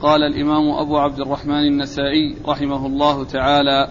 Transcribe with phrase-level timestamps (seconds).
[0.00, 3.90] قال الإمام أبو عبد الرحمن النسائي رحمه الله تعالى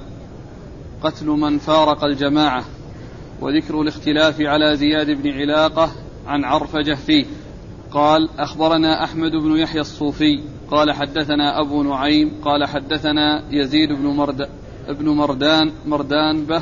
[1.03, 2.63] قتل من فارق الجماعة
[3.41, 5.91] وذكر الاختلاف على زياد بن علاقة
[6.27, 7.25] عن عرفجة فيه
[7.91, 14.49] قال أخبرنا أحمد بن يحيى الصوفي قال حدثنا أبو نعيم قال حدثنا يزيد بن مرد
[14.87, 16.61] ابن مردان مردان به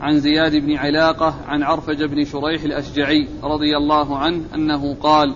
[0.00, 5.34] عن زياد بن علاقة عن عرفج بن شريح الأشجعي رضي الله عنه أنه قال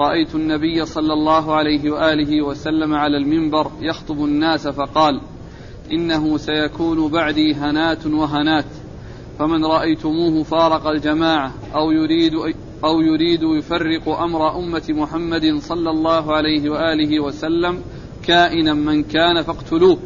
[0.00, 5.20] رأيت النبي صلى الله عليه وآله وسلم على المنبر يخطب الناس فقال
[5.92, 8.64] إنه سيكون بعدي هنات وهنات
[9.38, 12.34] فمن رأيتموه فارق الجماعة أو يريد
[12.84, 17.82] أو يريد يفرق أمر أمة محمد صلى الله عليه وآله وسلم
[18.24, 19.98] كائنا من كان فاقتلوه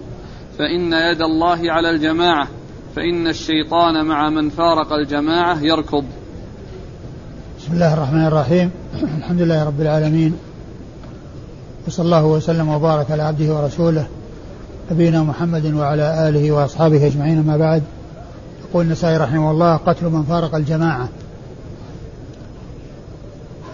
[0.59, 2.49] فإن يد الله على الجماعة
[2.97, 6.05] فإن الشيطان مع من فارق الجماعة يركض.
[7.65, 8.71] بسم الله الرحمن الرحيم.
[9.19, 10.35] الحمد لله رب العالمين.
[11.87, 14.07] وصلى الله وسلم وبارك على عبده ورسوله
[14.91, 17.83] نبينا محمد وعلى آله وأصحابه أجمعين ما بعد.
[18.65, 21.09] يقول النسائي رحمه الله قتل من فارق الجماعة.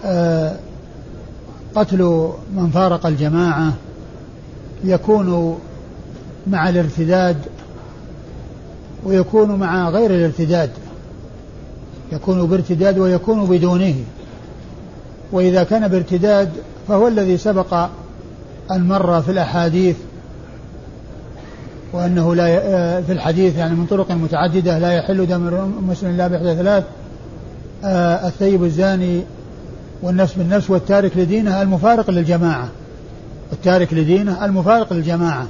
[0.05, 0.55] آه
[1.75, 3.73] قتل من فارق الجماعة
[4.83, 5.59] يكون
[6.47, 7.37] مع الارتداد
[9.03, 10.69] ويكون مع غير الارتداد.
[12.11, 13.95] يكون بارتداد ويكون بدونه.
[15.31, 16.49] وإذا كان بارتداد
[16.87, 17.73] فهو الذي سبق
[18.71, 19.95] أن مر في الأحاديث
[21.93, 26.55] وأنه لا آه، في الحديث يعني من طرق متعددة لا يحل دم مسلم إلا بإحدى
[26.55, 26.83] ثلاث.
[27.83, 29.21] آه، الثيب الزاني
[30.01, 32.69] والنفس بالنفس والتارك لدينه المفارق للجماعة.
[33.53, 35.47] التارك لدينه المفارق للجماعة.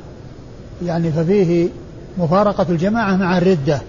[0.86, 1.68] يعني ففيه
[2.18, 3.82] مفارقة الجماعة مع الردة.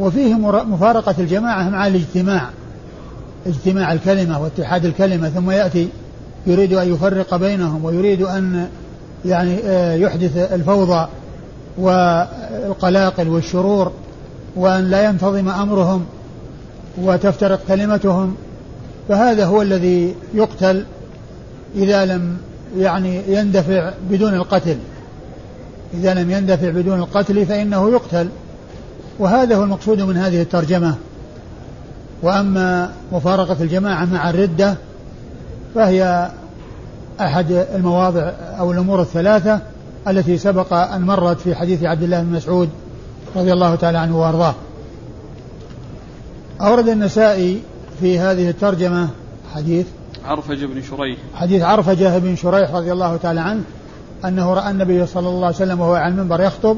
[0.00, 0.34] وفيه
[0.64, 2.48] مفارقة الجماعة مع الاجتماع
[3.46, 5.88] اجتماع الكلمة واتحاد الكلمة ثم يأتي
[6.46, 8.68] يريد أن يفرق بينهم ويريد أن
[9.24, 11.08] يعني آه، يحدث الفوضى
[11.78, 13.92] والقلاقل والشرور
[14.56, 16.04] وأن لا ينتظم أمرهم
[16.98, 18.34] وتفترق كلمتهم.
[19.08, 20.84] فهذا هو الذي يقتل
[21.74, 22.36] إذا لم
[22.78, 24.76] يعني يندفع بدون القتل.
[25.94, 28.28] إذا لم يندفع بدون القتل فإنه يقتل.
[29.20, 30.94] وهذا هو المقصود من هذه الترجمة.
[32.22, 34.74] وأما مفارقة الجماعة مع الردة
[35.74, 36.30] فهي
[37.20, 39.60] أحد المواضع أو الأمور الثلاثة
[40.08, 42.68] التي سبق أن مرت في حديث عبد الله بن مسعود
[43.36, 44.54] رضي الله تعالى عنه وأرضاه.
[46.60, 47.62] أورد النسائي
[48.00, 49.08] في هذه الترجمة
[49.54, 49.86] حديث
[50.24, 51.18] عرفجة بن شريح.
[51.34, 53.62] حديث عرفجة بن شريح رضي الله تعالى عنه
[54.24, 56.76] أنه رأى النبي صلى الله عليه وسلم وهو على المنبر يخطب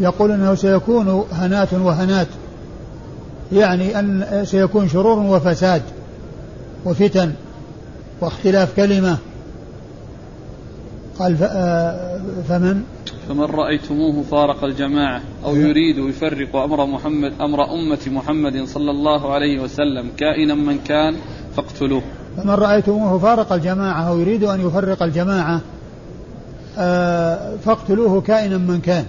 [0.00, 2.28] يقول أنه سيكون هنات وهنات
[3.52, 5.82] يعني أن سيكون شرور وفساد
[6.84, 7.32] وفتن
[8.20, 9.18] واختلاف كلمة.
[11.18, 12.82] قال آه، فمن؟
[13.28, 19.62] فمن رأيتموه فارق الجماعة أو يريد يفرق أمر محمد أمر أمة محمد صلى الله عليه
[19.62, 21.16] وسلم كائنا من كان
[21.56, 22.02] فاقتلوه.
[22.36, 25.60] فمن رأيتموه فارق الجماعة أو يريد أن يفرق الجماعة
[26.78, 29.04] آه، فاقتلوه كائنا من كان.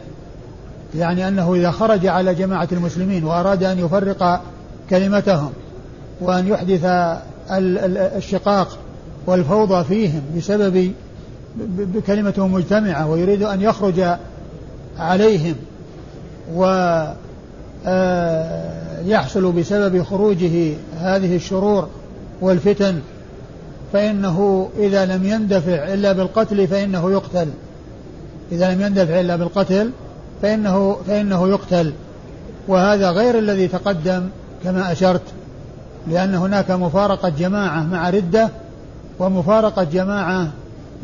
[0.96, 4.42] يعني أنه إذا خرج على جماعة المسلمين وأراد أن يفرق
[4.90, 5.52] كلمتهم
[6.22, 6.86] وأن يحدث
[8.18, 8.78] الشقاق
[9.28, 10.92] والفوضى فيهم بسبب
[11.66, 14.04] بكلمته مجتمعة ويريد أن يخرج
[15.00, 15.56] عليهم
[16.54, 17.16] ويحصل
[19.46, 21.88] آه، بسبب خروجه هذه الشرور
[22.42, 23.00] والفتن
[23.94, 27.48] فإنه إذا لم يندفع إلا بالقتل فإنه يقتل.
[28.52, 29.92] إذا لم يندفع إلا بالقتل
[30.42, 31.94] فإنه فإنه يقتل.
[32.68, 34.30] وهذا غير الذي تقدم
[34.64, 35.22] كما أشرت
[36.08, 38.50] لأن هناك مفارقة جماعة مع ردة
[39.20, 40.48] ومفارقة جماعة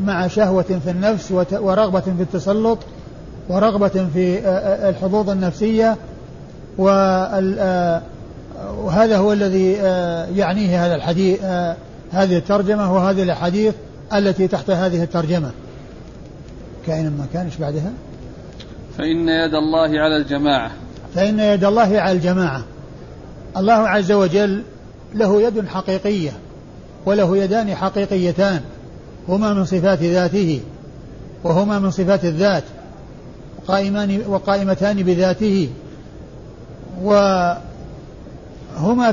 [0.04, 2.78] مع شهوة في النفس ورغبة في التسلط
[3.48, 4.48] ورغبة في
[4.88, 5.96] الحظوظ النفسية
[6.78, 8.02] وهذا
[9.16, 9.72] هو الذي
[10.38, 11.44] يعنيه هذا الحديث
[12.12, 13.74] هذه الترجمة وهذه الأحاديث
[14.14, 15.50] التي تحت هذه الترجمة.
[16.86, 17.92] كائنا ما كانش بعدها؟
[18.98, 20.70] فإن يد الله على الجماعة.
[21.14, 22.62] فإن يد الله على الجماعة.
[23.56, 24.62] الله عز وجل
[25.14, 26.30] له يد حقيقية
[27.06, 28.60] وله يدان حقيقيتان
[29.28, 30.60] هما من صفات ذاته
[31.44, 32.62] وهما من صفات الذات
[33.68, 35.68] قائمان وقائمتان بذاته
[37.02, 37.60] وهما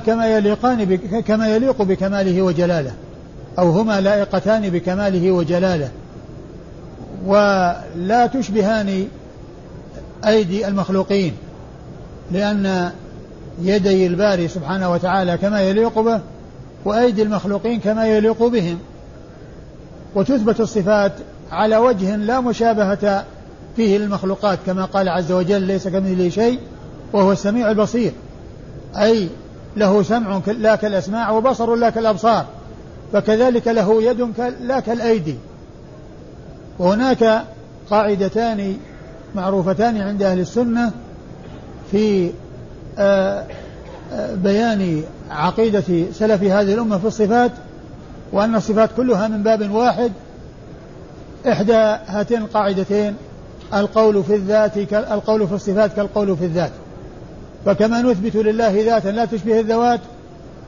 [0.06, 0.98] كما يليقان
[1.28, 2.92] كما يليق بكماله وجلاله
[3.60, 5.90] أو هما لائقتان بكماله وجلاله.
[7.26, 9.08] ولا تشبهان
[10.28, 11.34] أيدي المخلوقين
[12.32, 12.92] لأن
[13.62, 16.22] يدي الباري سبحانه وتعالى كما يليق به
[16.86, 18.80] وأيدي المخلوقين كما يليق بهم.
[20.16, 21.12] وتثبت الصفات
[21.52, 23.26] على وجه لا مشابهة
[23.76, 26.60] فيه للمخلوقات كما قال عز وجل ليس كمثله شيء
[27.14, 28.12] وهو السميع البصير
[28.98, 29.30] أي
[29.76, 32.46] له سمع لا كالأسماع وبصر لا كالأبصار
[33.14, 35.36] فكذلك له يد لا كالأيدي.
[36.80, 37.44] وهناك
[37.90, 38.78] قاعدتان
[39.36, 40.92] معروفتان عند أهل السنة
[41.92, 42.32] في
[42.98, 43.46] آه،
[44.14, 47.52] آه، بيان عقيدة سلف هذه الأمة في الصفات
[48.32, 50.12] وأن الصفات كلها من باب واحد
[51.48, 51.74] إحدى
[52.08, 53.16] هاتين القاعدتين
[53.74, 56.72] القول في الذات القول في الصفات كالقول في الذات.
[57.66, 60.00] فكما نثبت لله ذاتا لا تشبه الذوات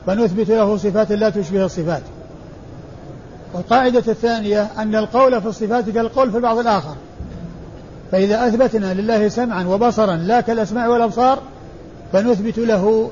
[0.06, 2.02] فنثبت له صفات لا تشبه الصفات.
[3.54, 6.94] والقاعدة الثانية أن القول في الصفات كالقول في البعض الآخر.
[8.12, 11.38] فإذا أثبتنا لله سمعا وبصرا لا كالأسماع والأبصار
[12.12, 13.10] فنثبت له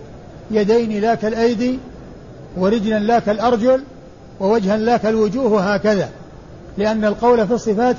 [0.51, 1.79] يدين لا كالأيدي
[2.57, 3.83] ورجلا لا كالأرجل
[4.41, 6.09] ووجها لا كالوجوه وهكذا.
[6.79, 7.97] لأن القول في الصفات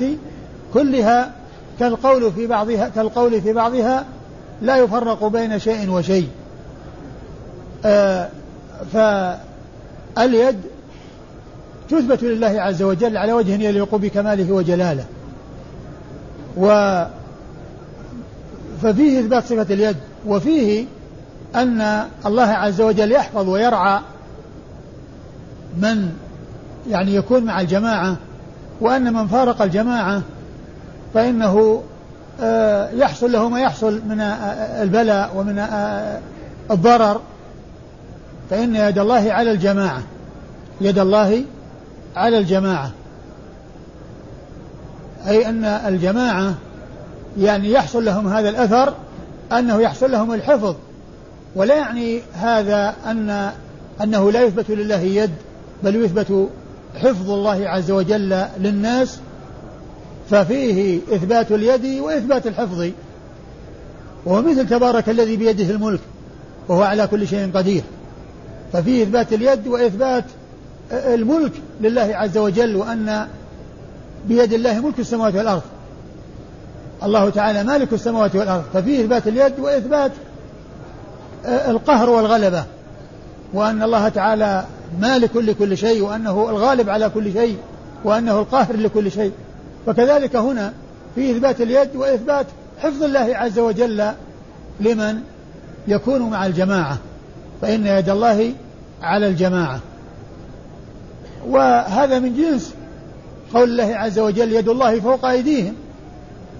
[0.73, 1.31] كلها
[1.79, 4.05] كالقول في بعضها كالقول في بعضها
[4.61, 6.27] لا يفرق بين شيء وشيء.
[7.85, 8.29] آه
[8.93, 10.55] فاليد
[11.89, 15.05] تثبت لله عز وجل على وجه يليق بكماله وجلاله.
[16.57, 17.03] و
[18.81, 19.95] ففيه إثبات صفة اليد
[20.27, 20.85] وفيه
[21.55, 23.99] أن الله عز وجل يحفظ ويرعى
[25.77, 26.11] من
[26.89, 28.15] يعني يكون مع الجماعة
[28.81, 30.21] وأن من فارق الجماعة
[31.13, 31.83] فإنه
[32.41, 36.19] آه، يحصل له ما يحصل من آه، البلاء ومن آه،
[36.71, 37.21] الضرر.
[38.49, 40.03] فإن يد الله على الجماعة
[40.81, 41.43] يد الله
[42.15, 42.91] على الجماعة.
[45.27, 46.53] أي أن الجماعة
[47.39, 48.93] يعني يحصل لهم هذا الأثر
[49.51, 50.75] أنه يحصل لهم الحفظ.
[51.55, 53.51] ولا يعني هذا أن
[54.03, 55.31] أنه لا يثبت لله يد
[55.83, 56.49] بل يثبت
[56.95, 59.19] حفظ الله عز وجل للناس
[60.29, 62.89] ففيه إثبات اليد وإثبات الحفظ.
[64.25, 65.99] وهو مثل تبارك الذي بيده الملك
[66.67, 67.83] وهو على كل شيء قدير.
[68.73, 70.23] ففيه إثبات اليد وإثبات
[70.91, 71.51] الملك
[71.81, 73.27] لله عز وجل وأن
[74.27, 75.61] بيد الله ملك السماوات والأرض.
[77.03, 78.63] الله تعالى مالك السماوات والأرض.
[78.73, 80.11] ففيه إثبات اليد وإثبات
[81.45, 82.63] القهر والغلبة.
[83.53, 84.65] وأن الله تعالى
[84.99, 87.57] مالك لكل شيء وأنه الغالب على كل شيء
[88.03, 89.31] وأنه القاهر لكل شيء.
[89.85, 90.73] فكذلك هنا
[91.15, 92.45] في إثبات اليد وإثبات
[92.79, 94.11] حفظ الله عز وجل
[94.79, 95.21] لمن
[95.87, 96.97] يكون مع الجماعة.
[97.61, 98.53] فإن يد الله
[99.01, 99.79] على الجماعة.
[101.47, 102.73] وهذا من جنس
[103.55, 105.73] قول الله عز وجل يد الله فوق أيديهم.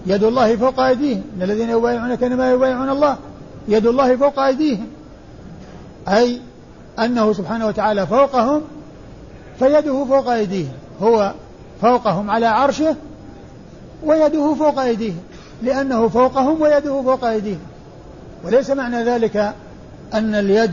[0.06, 1.24] يد الله فوق أيديهم.
[1.38, 3.18] إن الذين يبايعونك إنما يبايعون الله.
[3.68, 4.88] يد الله فوق أيديهم.
[6.08, 6.42] أي
[7.00, 8.62] أنه سبحانه وتعالى فوقهم
[9.60, 10.74] فيده فوق أيديهم.
[11.02, 11.34] هو
[11.82, 12.96] فوقهم على عرشه
[14.04, 15.22] ويده فوق أيديهم.
[15.64, 17.60] لأنه فوقهم ويده فوق أيديهم.
[18.44, 19.54] وليس معنى ذلك
[20.14, 20.72] أن اليد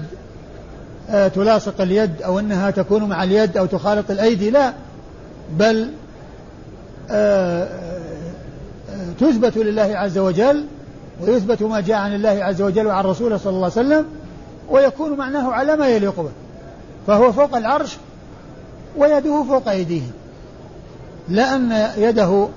[1.10, 4.72] آه، تلاصق اليد أو أنها تكون مع اليد أو تخالط الأيدي لا.
[5.58, 5.90] بل
[9.20, 10.64] تثبت لله عز وجل
[11.20, 14.06] ويثبت ما جاء عن الله عز وجل وعن رسوله صلى الله عليه وسلم
[14.70, 16.30] ويكون معناه على ما يليق به
[17.06, 17.96] فهو فوق العرش
[18.96, 20.10] ويده فوق أيديهم.
[21.28, 22.48] لا أن يده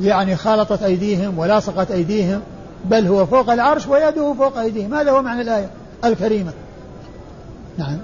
[0.00, 2.40] يعني خالطت أيديهم ولاصقت أيديهم
[2.84, 4.94] بل هو فوق العرش ويده فوق أيديهم.
[4.94, 5.70] هذا هو معنى الآية
[6.04, 6.52] الكريمة.
[7.78, 7.98] نعم.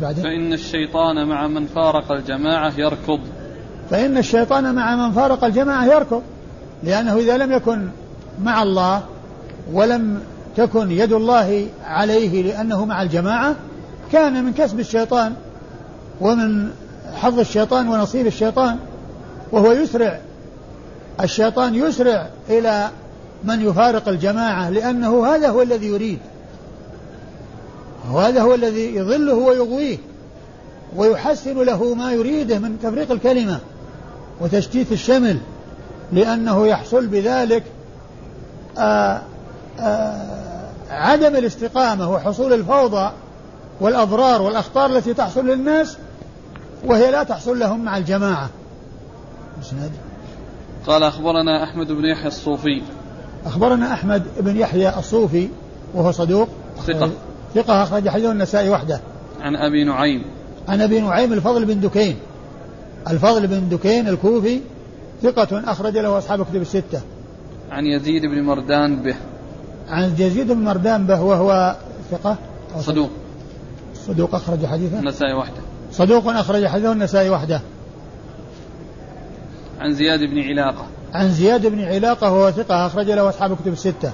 [0.00, 3.20] بعدين؟ فإن الشيطان مع من فارق الجماعة يركض.
[3.90, 6.22] فإن الشيطان مع من فارق الجماعة يركض
[6.82, 7.88] لأنه إذا لم يكن
[8.42, 9.02] مع الله
[9.72, 10.20] ولم
[10.56, 13.56] تكن يد الله عليه لأنه مع الجماعة
[14.12, 15.34] كان من كسب الشيطان
[16.20, 16.70] ومن
[17.14, 18.76] حظ الشيطان ونصيب الشيطان
[19.52, 20.20] وهو يسرع.
[21.20, 22.88] الشيطان يسرع إلى
[23.44, 26.18] من يفارق الجماعة لأنه هذا هو الذي يريد.
[28.12, 29.98] وهذا هو الذي يضله ويغويه
[30.96, 33.60] ويحسن له ما يريده من تفريق الكلمة.
[34.40, 35.38] وتشتيت الشمل
[36.12, 37.62] لأنه يحصل بذلك
[38.78, 39.22] آآ
[39.80, 40.40] آآ
[40.90, 43.12] عدم الاستقامة وحصول الفوضى
[43.80, 45.96] والأضرار والأخطار التي تحصل للناس
[46.84, 48.48] وهي لا تحصل لهم مع الجماعة.
[49.60, 49.90] مسند
[50.86, 52.82] قال أخبرنا أحمد بن يحيى الصوفي.
[53.46, 55.48] أخبرنا أحمد بن يحيى الصوفي
[55.94, 56.48] وهو صدوق
[56.86, 57.10] ثقة.
[57.54, 59.00] ثقة أخرج حديثه النسائي وحده.
[59.40, 60.24] عن أبي نعيم.
[60.68, 62.16] عن أبي نعيم الفضل بن دكين.
[63.08, 64.60] الفضل بن دكين الكوفي
[65.22, 67.00] ثقة أخرج له أصحاب كتب الستة.
[67.70, 69.14] عن يزيد بن مردان به.
[69.88, 71.76] عن يزيد بن مردان به وهو
[72.10, 72.36] ثقة.
[72.78, 73.10] صدوق.
[73.94, 74.98] صدوق أخرج حديثه.
[74.98, 75.60] النسائي وحده.
[75.92, 77.60] صدوق أخرج حديثه النسائي وحده.
[79.80, 80.86] عن زياد بن علاقة.
[81.12, 84.12] عن زياد بن علاقة وهو ثقة أخرج له أصحاب كتب الستة.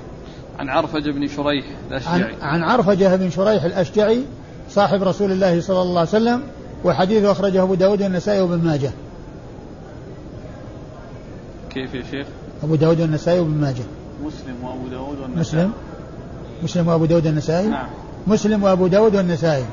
[0.59, 2.23] عن عرفجة بن شريح الأشجعي.
[2.23, 4.21] عن, عن عرفجة بن شريح الأشجعي
[4.71, 6.43] صاحب رسول الله صلى الله عليه وسلم
[6.87, 8.91] وحديثه أخرجه أبو داود والنسائي وابن ماجه.
[11.71, 12.27] كيف يا شيخ؟
[12.63, 13.85] أبو داود والنسائي وابن ماجه.
[14.25, 15.67] مسلم وأبو داود والنسائي.
[15.67, 15.73] مسلم.
[16.63, 17.87] مسلم وأبو داود والنسائي؟ نعم.
[18.27, 19.65] مسلم وأبو داود والنسائي.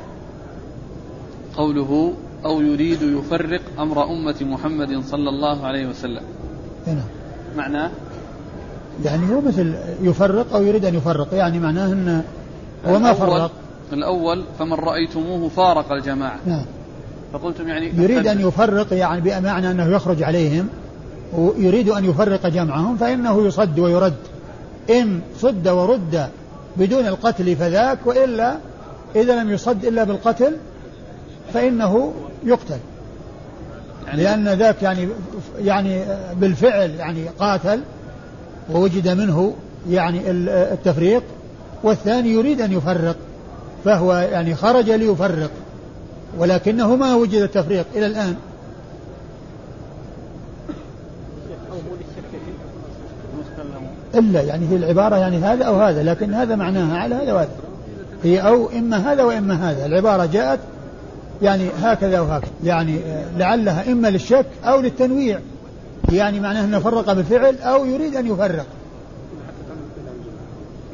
[1.55, 2.13] قوله
[2.45, 6.23] أو يريد يفرق أمر أمة محمد صلى الله عليه وسلم.
[6.87, 7.03] هنا.
[7.57, 7.91] معناه
[9.05, 11.33] يعني هو مثل يفرق أو يريد أن يفرق.
[11.33, 12.23] يعني معناه أنه
[12.85, 13.51] هو ما الأول- فرق.
[13.93, 16.39] الأول فمن رأيتموه فارق الجماعة.
[16.45, 16.65] نعم.
[17.33, 20.67] فقلتم يعني يريد أن يفرق يعني بمعنى أنه يخرج عليهم
[21.37, 24.13] ويريد أن يفرق جمعهم فإنه يصد ويرد.
[24.89, 26.27] إن صد ورد
[26.77, 28.55] بدون القتل فذاك وإلا
[29.15, 30.53] إذا لم يصد إلا بالقتل
[31.53, 32.13] فإنه
[32.45, 32.77] يقتل.
[34.07, 35.07] يعني لأن ذاك يعني
[35.61, 36.01] يعني
[36.35, 37.81] بالفعل يعني قاتل
[38.73, 39.53] ووجد منه
[39.89, 41.23] يعني ال- التفريق
[41.83, 43.15] والثاني يريد أن يفرق
[43.85, 45.49] فهو يعني خرج ليفرق.
[46.37, 48.35] ولكنه ما وجد التفريق إلى الآن.
[54.15, 57.51] إلا يعني في العبارة يعني هذا أو هذا لكن هذا معناها على هذا وهذا.
[58.23, 59.85] هي أو إما هذا وإما هذا.
[59.85, 60.59] العبارة جاءت
[61.41, 62.99] يعني هكذا وهكذا يعني
[63.37, 65.39] لعلها إما للشك أو للتنويع.
[66.11, 68.65] يعني معناه أنه فرق بالفعل أو يريد أن يفرق.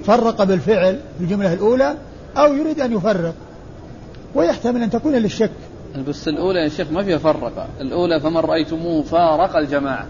[0.04, 1.94] فرق بالفعل في الجملة الأولى
[2.38, 3.34] أو يريد أن يفرق.
[4.36, 5.52] ويحتمل أن تكون للشك.
[6.08, 7.68] بس الأولى يا شيخ ما فيها فرق.
[7.82, 10.06] الأولى فمن رأيتموه فارق الجماعة.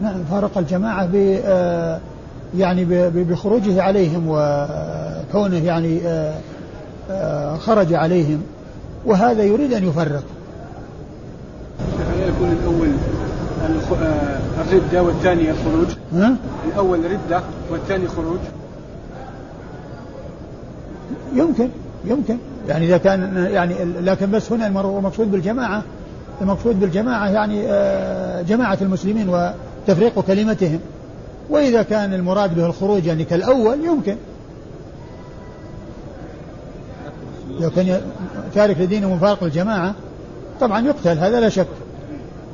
[0.00, 2.00] نعم فارق الجماعة ب آه،
[2.58, 6.34] يعني ب- ب- بخروجه عليهم وكونه يعني آه،
[7.10, 8.42] آه، خرج عليهم.
[9.06, 10.22] وهذا يريد أن يفرق.
[11.98, 12.90] هل يكون الأول
[13.76, 16.36] الخ- الردة والثاني الخروج؟ ها؟
[16.68, 18.38] الأول ردة والثاني خروج؟
[21.34, 21.68] يمكن
[22.04, 22.36] يمكن.
[22.70, 25.82] يعني إذا كان يعني لكن بس هنا المقصود بالجماعة
[26.40, 30.80] المقصود بالجماعة يعني آه، جماعة المسلمين وتفريق كلمتهم.
[31.50, 34.16] وإذا كان المراد به الخروج يعني كالأول يمكن.
[37.60, 38.00] لو كان
[38.54, 39.94] تارك لدينه مفارق الجماعة
[40.60, 41.66] طبعا يقتل هذا لا شك.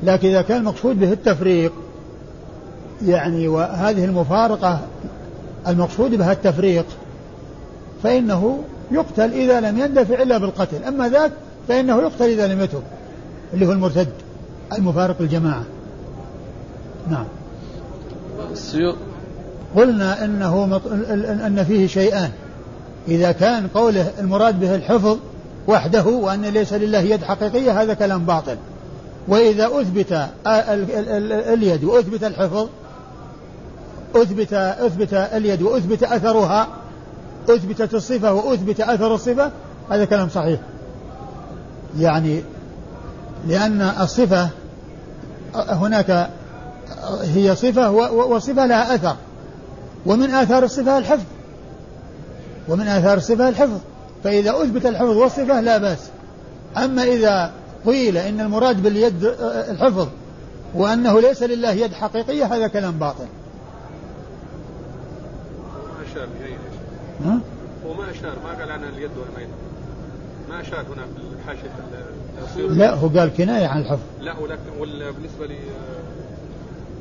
[0.03, 1.73] لكن إذا كان المقصود به التفريق
[3.07, 4.81] يعني وهذه المفارقة
[5.69, 6.85] المقصود بها التفريق
[8.03, 8.59] فإنه
[8.91, 10.85] يقتل إذا لم يندفع إلا بالقتل.
[10.85, 11.33] أما ذاك
[11.69, 12.83] فإنه يقتل إذا لم يتب
[13.55, 14.09] اللي هو المرتد
[14.73, 15.65] المفارق الجماعة.
[17.11, 17.27] نعم.
[18.53, 18.97] السيو...
[19.77, 20.83] قلنا إنه مط...
[20.87, 22.31] إن فيه شيئان.
[23.09, 25.19] إذا كان قوله المراد به الحفظ
[25.69, 28.57] وحده وأن ليس لله يد حقيقية هذا كلام باطل.
[29.29, 32.69] وإذا أثبت ال- ال- ال- اليد وأثبت الحفظ
[34.15, 36.69] أثبت أثبت اليد وأثبت أثرها
[37.51, 39.51] أثبتت الصفة وأثبت أثر الصفة
[39.91, 40.61] هذا كلام صحيح.
[41.99, 42.43] يعني
[43.49, 44.49] لأن الصفة
[45.55, 46.31] هناك
[47.23, 49.17] هي صفة و- و- وصفة لها أثر.
[50.07, 51.25] ومن آثار الصفة الحفظ.
[52.69, 53.79] ومن آثار الصفة الحفظ.
[54.25, 55.99] فإذا أثبت الحفظ والصفة لا بأس.
[56.77, 57.51] أما إذا
[57.87, 59.25] قيل إن المراد باليد
[59.71, 60.09] الحفظ
[60.75, 63.27] وأنه ليس لله يد حقيقية هذا كلام باطل.
[67.25, 67.41] ها؟
[67.87, 69.55] هو ما أشار ما قال عن اليد واليمين
[70.51, 71.03] ما أشار هنا
[72.37, 74.03] في السيوطي لا هو قال كناية عن الحفظ.
[74.21, 74.63] لا ولكن
[75.13, 75.59] بالنسبة لي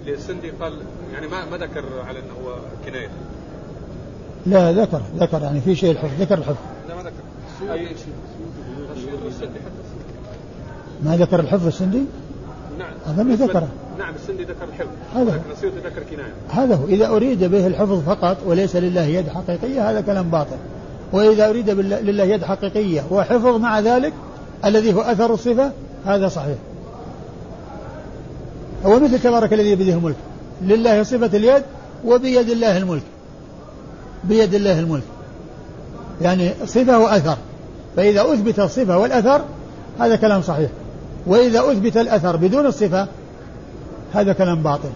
[0.05, 0.73] للسندي قال
[1.13, 2.55] يعني ما ما ذكر على إنه هو
[2.85, 3.09] كناية.
[4.45, 6.57] لا ذكر ذكر يعني في شيء الحفظ ذكر الحفظ.
[6.89, 7.23] لا ما ذكر.
[9.27, 10.05] السندي حتى
[11.03, 12.03] ما ذكر الحفظ السندي؟
[12.79, 12.93] نعم.
[13.07, 13.67] أظن بالنسبة- ذكره.
[13.99, 14.87] نعم السندي ذكر الحفظ.
[15.15, 15.31] هذا.
[15.31, 15.51] هو.
[15.51, 16.33] السيوطي ذكر كناية.
[16.63, 16.85] هذا هو.
[16.85, 20.55] إذا أريد به الحفظ فقط وليس لله يد حقيقية هذا كلام باطل.
[21.11, 24.13] وإذا أريد بالله- لله يد حقيقية وحفظ مع ذلك
[24.65, 25.71] الذي هو أثر الصفة
[26.05, 26.57] هذا صحيح.
[28.85, 30.15] هو مثل تبارك الذي بيده الملك.
[30.61, 31.63] لله صفة اليد
[32.05, 33.03] وبيد الله الملك.
[34.23, 35.03] بيد الله الملك.
[36.21, 37.37] يعني صفة وأثر.
[37.95, 39.41] فإذا أثبت الصفة والأثر
[39.99, 40.69] هذا كلام صحيح.
[41.27, 43.07] وإذا أثبت الأثر بدون الصفة
[44.13, 44.89] هذا كلام باطل.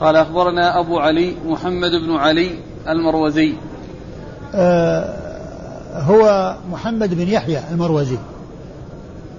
[0.00, 2.50] قال أخبرنا أبو علي محمد بن علي
[2.88, 3.54] المروزي.
[4.54, 5.24] آه،
[5.94, 8.18] هو محمد بن يحيى المروزي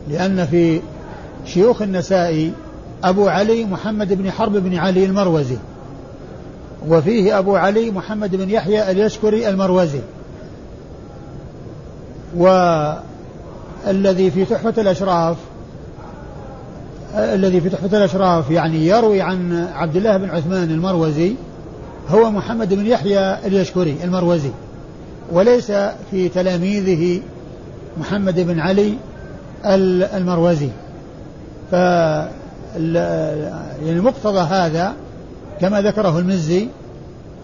[0.09, 0.81] لأن في
[1.45, 2.53] شيوخ النسائي
[3.03, 5.57] أبو علي محمد بن حرب بن علي المروزي
[6.87, 10.01] وفيه أبو علي محمد بن يحيى اليشكري المروزي.
[13.87, 15.37] والذي في تحفة الأشراف
[17.15, 21.35] الذي في تحفة الأشراف يعني يروي عن عبد الله بن عثمان المروزي
[22.09, 24.51] هو محمد بن يحيى اليشكري المروزي
[25.31, 25.71] وليس
[26.11, 27.21] في تلاميذه
[27.97, 28.93] محمد بن علي
[30.15, 30.69] المروزي.
[31.71, 31.73] ف
[33.85, 34.93] يعني مقتضى هذا
[35.61, 36.67] كما ذكره المزي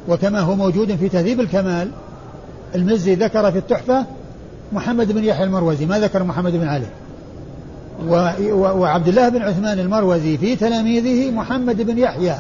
[0.08, 1.92] وكما هو موجود في تهذيب الكمال
[2.76, 4.06] المزي ذكر في التحفة
[4.74, 5.86] محمد بن يحيى المروزي.
[5.86, 6.88] ما ذكر محمد بن علي.
[8.52, 12.36] وعبد الله بن عثمان المروزي في تلاميذه محمد بن يحيى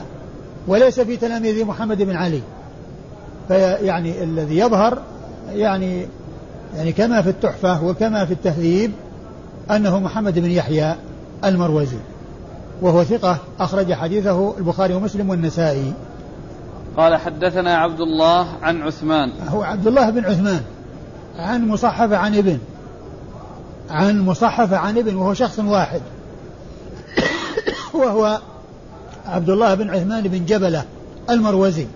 [0.67, 2.41] وليس في تلاميذه محمد بن علي.
[3.47, 4.97] فيعني الذي يظهر
[5.53, 6.05] يعني
[6.77, 8.91] يعني كما في التحفة وكما في التهذيب
[9.71, 10.95] أنه محمد بن يحيى
[11.45, 11.97] المروزي.
[12.81, 15.93] وهو ثقة أخرج حديثه البخاري ومسلم والنسائي.
[16.97, 19.31] قال حدثنا عبد الله عن عثمان.
[19.47, 20.61] هو عبد الله بن عثمان.
[21.41, 22.59] عن مصحف عن ابن.
[23.89, 26.01] عن مصحف عن ابن وهو شخص واحد.
[27.93, 28.39] وهو
[29.25, 30.83] عبد الله بن عثمان بن جبلة
[31.29, 31.87] المروزي.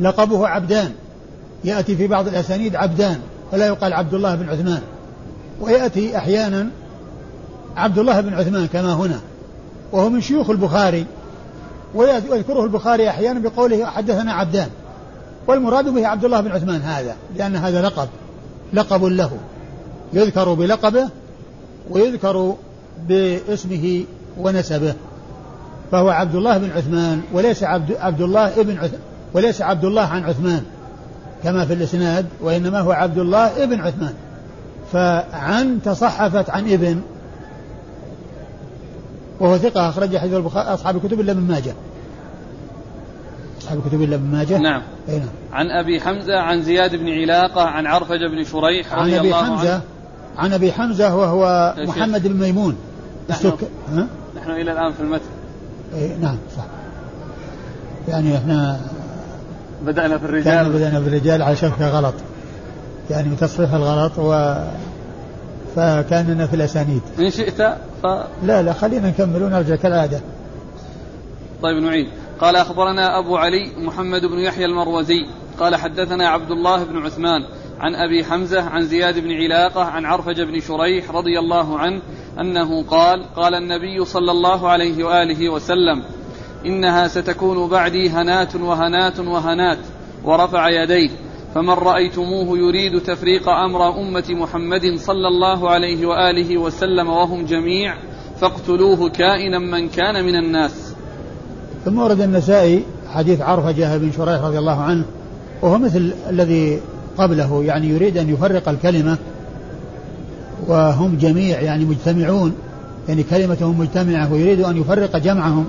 [0.00, 0.92] لقبه عبدان.
[1.64, 3.18] يأتي في بعض الأسانيد عبدان
[3.52, 4.82] ولا يقال عبد الله بن عثمان.
[5.60, 6.68] ويأتي أحيانا
[7.76, 9.20] عبد الله بن عثمان كما هنا.
[9.92, 11.06] وهو من شيوخ البخاري.
[11.94, 14.68] ويذكره البخاري أحيانا بقوله حدثنا عبدان.
[15.46, 18.08] والمراد به عبد الله بن عثمان هذا لأن هذا لقب
[18.72, 19.30] لقب له.
[20.12, 21.08] يذكر بلقبه
[21.90, 22.54] ويذكر
[23.08, 24.04] باسمه
[24.38, 24.94] ونسبه.
[25.92, 29.00] فهو عبد الله بن عثمان وليس عبد, عبد الله ابن عثمان
[29.32, 30.62] وليس عبد الله عن عثمان
[31.42, 34.14] كما في الإسناد وإنما هو عبد الله ابن عثمان.
[34.92, 37.00] فعن تصحفت عن ابن
[39.40, 41.74] وهو ثقة أخرج حديث أصحاب الكتب إلا ابن ماجه.
[43.64, 44.82] أصحاب الكتب إلا ابن ماجه؟ نعم.
[45.08, 45.28] أي نعم.
[45.52, 49.44] عن أبي حمزة عن زياد بن علاقة عن عرفج بن شريح رضي عن أبي الله
[49.44, 49.82] حمزة عنه
[50.38, 52.76] عن أبي حمزة وهو محمد بن ميمون.
[53.30, 53.52] نحن,
[53.92, 54.06] ها؟
[54.36, 55.24] نحن إلى الآن في المتن.
[55.94, 56.64] إيه نعم صح.
[58.08, 58.80] يعني إحنا
[59.86, 60.72] بدأنا في الرجال.
[60.72, 62.14] بدأنا في الرجال على شبكة غلط.
[63.10, 64.54] يعني تصحيح الغلط و
[65.76, 67.02] فكأننا في الأسانيد.
[67.18, 67.62] إن شئت
[68.02, 68.06] ف...
[68.44, 70.20] لا لا خلينا نكمل ونرجع كالعادة.
[71.62, 72.08] طيب نعيد.
[72.40, 75.26] قال أخبرنا أبو علي محمد بن يحيى المروزي
[75.58, 77.44] قال حدثنا عبد الله بن عثمان
[77.80, 82.02] عن أبي حمزة عن زياد بن علاقة عن عرفج بن شريح رضي الله عنه
[82.40, 86.02] أنه قال قال النبي صلى الله عليه وآله وسلم
[86.66, 89.78] إنها ستكون بعدي هنات وهنات وهنات
[90.24, 91.10] ورفع يديه
[91.54, 97.96] فمن رأيتموه يريد تفريق أمر أمة محمد صلى الله عليه وآله وسلم وهم جميع
[98.40, 100.93] فاقتلوه كائنا من كان من الناس
[101.84, 105.04] ثم ورد النسائي حديث عرفجة بن شريح رضي الله عنه
[105.62, 106.80] وهو مثل الذي
[107.18, 109.16] قبله يعني يريد أن يفرق الكلمة
[110.66, 112.52] وهم جميع يعني مجتمعون
[113.08, 115.66] يعني كلمتهم مجتمعة ويريد أن يفرق جمعهم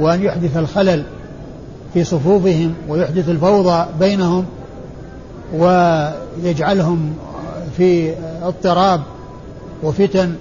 [0.00, 1.04] وأن يحدث الخلل
[1.94, 4.44] في صفوفهم ويحدث الفوضى بينهم
[5.54, 7.14] ويجعلهم
[7.76, 9.00] في اضطراب
[9.82, 10.34] وفتن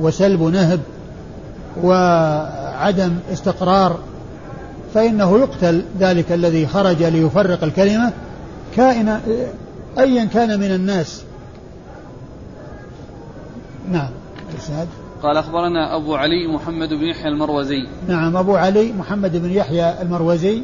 [0.00, 0.80] وسلب نهب
[2.74, 3.98] وعدم استقرار
[4.94, 8.12] فإنه يقتل ذلك الذي خرج ليفرق الكلمة
[8.76, 9.20] كائنا
[9.98, 11.22] أيا كان من الناس.
[13.90, 14.08] نعم
[15.22, 17.86] قال أخبرنا أبو علي محمد بن يحيى المروزي.
[18.08, 20.62] نعم أبو علي محمد بن يحيى المروزي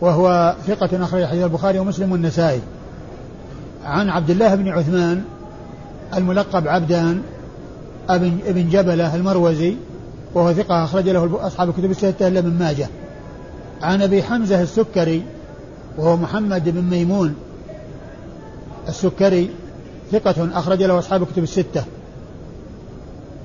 [0.00, 2.60] وهو ثقة أخرج حديث البخاري ومسلم والنسائي.
[3.84, 5.22] عن عبد الله بن عثمان
[6.14, 7.22] الملقب عبدان
[8.08, 9.76] ابن ابن جبلة المروزي
[10.34, 12.88] وهو ثقة أخرج له أصحاب الكتب الستة إلا ابن ماجه.
[13.82, 15.22] عن أبي حمزة السكري
[15.98, 17.34] وهو محمد بن ميمون
[18.88, 19.50] السكري
[20.12, 21.84] ثقة أخرج له أصحاب الكتب الستة.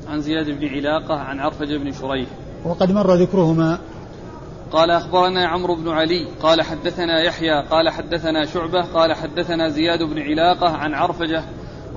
[0.09, 2.29] عن زياد بن علاقة عن عرفجة بن شريح.
[2.65, 3.79] وقد مر ذكرهما.
[4.71, 10.19] قال أخبرنا عمرو بن علي قال حدثنا يحيى قال حدثنا شعبة قال حدثنا زياد بن
[10.19, 11.43] علاقة عن عرفجة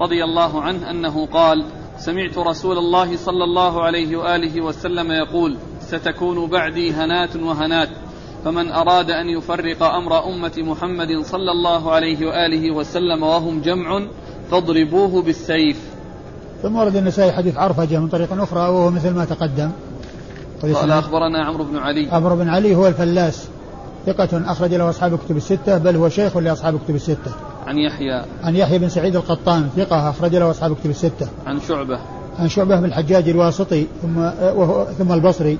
[0.01, 1.65] رضي الله عنه أنه قال
[2.01, 7.89] سمعت رسول الله صلى الله عليه وآله وسلم يقول ستكون بعدي هنات وهنات
[8.45, 14.03] فمن أراد أن يفرق أمر أمة محمد صلى الله عليه وآله وسلم وهم جمع
[14.51, 15.81] فاضربوه بالسيف.
[16.63, 19.71] ثم ورد النسائي حديث عرفجة من طريق أخرى وهو مثل ما تقدم.
[20.63, 22.09] قال أخبرنا عمرو بن علي.
[22.13, 23.49] عمرو بن علي هو الفلاس
[24.07, 27.50] ثقة أخرج له أصحاب الكتب الستة بل هو شيخ لأصحاب الكتب الستة.
[27.71, 28.25] عن يحيى.
[28.43, 31.29] عن يحيى بن سعيد القطان ثقة أخرج له أصحاب الكتب الستة.
[31.47, 31.99] عن شعبة.
[32.39, 35.59] عن شعبة بن الحجاج الواسطي ثم وهو ثم البصري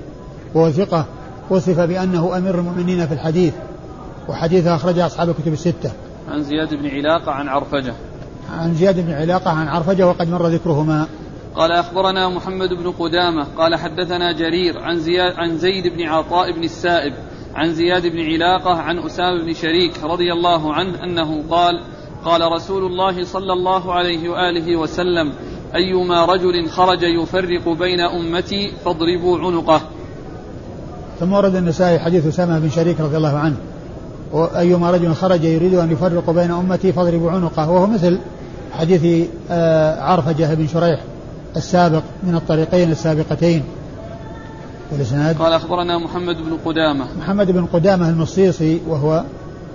[0.55, 1.05] وهو ثقة.
[1.49, 3.53] وصف بأنه أمير المؤمنين في الحديث
[4.29, 5.91] وحديثه أخرجه أصحاب الكتب الستة.
[6.29, 7.93] عن زياد بن علاقة عن عرفجة.
[8.53, 11.07] عن زياد بن علاقة عن عرفجة وقد مر ذكرهما.
[11.55, 16.63] قال أخبرنا محمد بن قدامة قال حدثنا جرير عن, زياد عن زيد بن عطاء بن
[16.63, 17.13] السائب
[17.55, 21.83] عن زياد بن علاقة عن أسامة بن شريك رضي الله عنه أنه قال
[22.25, 25.33] قال رسول الله صلى الله عليه وآله وسلم
[25.75, 29.81] أيما رجل خرج يفرق بين أمتي فاضربوا عنقه.
[31.19, 33.55] ثم ورد النسائي حديث أسامة بن شريك رضي الله عنه
[34.31, 37.71] وأيما رجل خرج يريد أن يفرق بين أمتي فاضربوا عنقه.
[37.71, 38.19] وهو مثل
[38.71, 40.99] حديث آه، عرفجة بن شريح
[41.55, 43.63] السابق من الطريقين السابقتين.
[44.91, 47.05] والإسناد؟ قال أخبرنا محمد بن قدامة.
[47.19, 49.23] محمد بن قدامة المصيصي وهو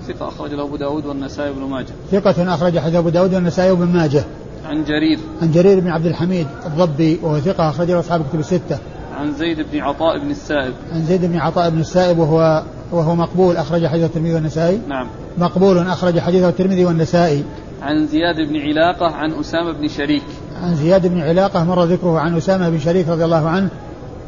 [0.09, 1.93] ثقة أخرج له أبو داود والنسائي بن ماجه.
[2.11, 4.25] ثقة أخرج حديث أبو داود والنسائي بن ماجه.
[4.67, 5.19] عن جرير.
[5.43, 8.79] عن جرير بن عبد الحميد الضبي وهو ثقة أخرج له أصحاب الكتب الستة.
[9.17, 10.73] عن زيد بن عطاء بن السائب.
[10.93, 14.81] عن زيد بن عطاء بن السائب وهو وهو مقبول أخرج حديث الترمذي والنسائي.
[14.89, 15.07] نعم.
[15.39, 17.45] مقبول أخرج حديثه الترمذي والنسائي.
[17.83, 20.23] عن زياد بن علاقة عن أسامة بن شريك.
[20.63, 23.69] عن زياد بن علاقة مر ذكره عن أسامة بن شريك رضي الله عنه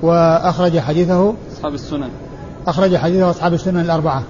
[0.02, 1.34] وأخرج حديثه.
[1.52, 2.08] أصحاب السنن.
[2.66, 4.22] أخرج حديثه أصحاب السنن الأربعة.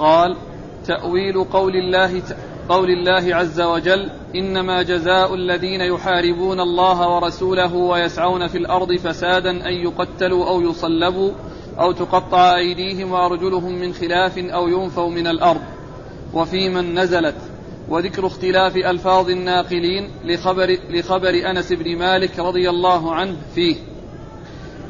[0.00, 0.36] قال
[0.86, 2.22] تأويل قول الله
[2.68, 9.72] قول الله عز وجل إنما جزاء الذين يحاربون الله ورسوله ويسعون في الأرض فسادا أن
[9.72, 11.32] يقتلوا أو يصلبوا
[11.80, 15.60] أو تقطع أيديهم وأرجلهم من خلاف أو ينفوا من الأرض.
[16.34, 17.36] وفي من نزلت.
[17.88, 23.76] وذكر اختلاف ألفاظ الناقلين لخبر, لخبر أنس بن مالك رضي الله عنه فيه.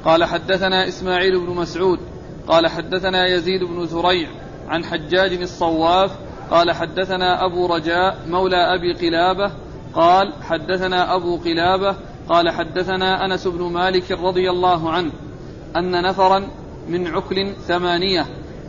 [0.04, 1.98] قال حدثنا إسماعيل بن مسعود.
[2.48, 4.28] قال حدثنا يزيد بن زريع.
[4.70, 6.10] عن حجاج الصواف
[6.50, 9.52] قال حدثنا أبو رجاء مولى أبي قلابة
[9.94, 11.96] قال حدثنا أبو قلابة
[12.28, 15.12] قال حدثنا أنس بن مالك رضي الله عنه
[15.76, 16.48] أن نفرا
[16.88, 18.26] من عكل ثمانية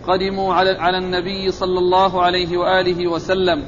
[0.07, 3.63] قدموا على, على النبي صلى الله عليه وآله وسلم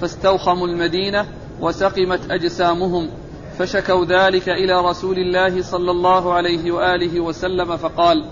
[0.00, 1.26] فاستوخموا المدينة
[1.60, 3.10] وسقمت أجسامهم
[3.58, 8.24] فشكوا ذلك إلى رسول الله صلى الله عليه وآله وسلم فقال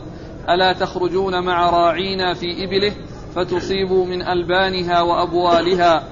[0.48, 2.92] ألا تخرجون مع راعينا في إبله
[3.34, 6.02] فتصيبوا من ألبانها وأبوالها.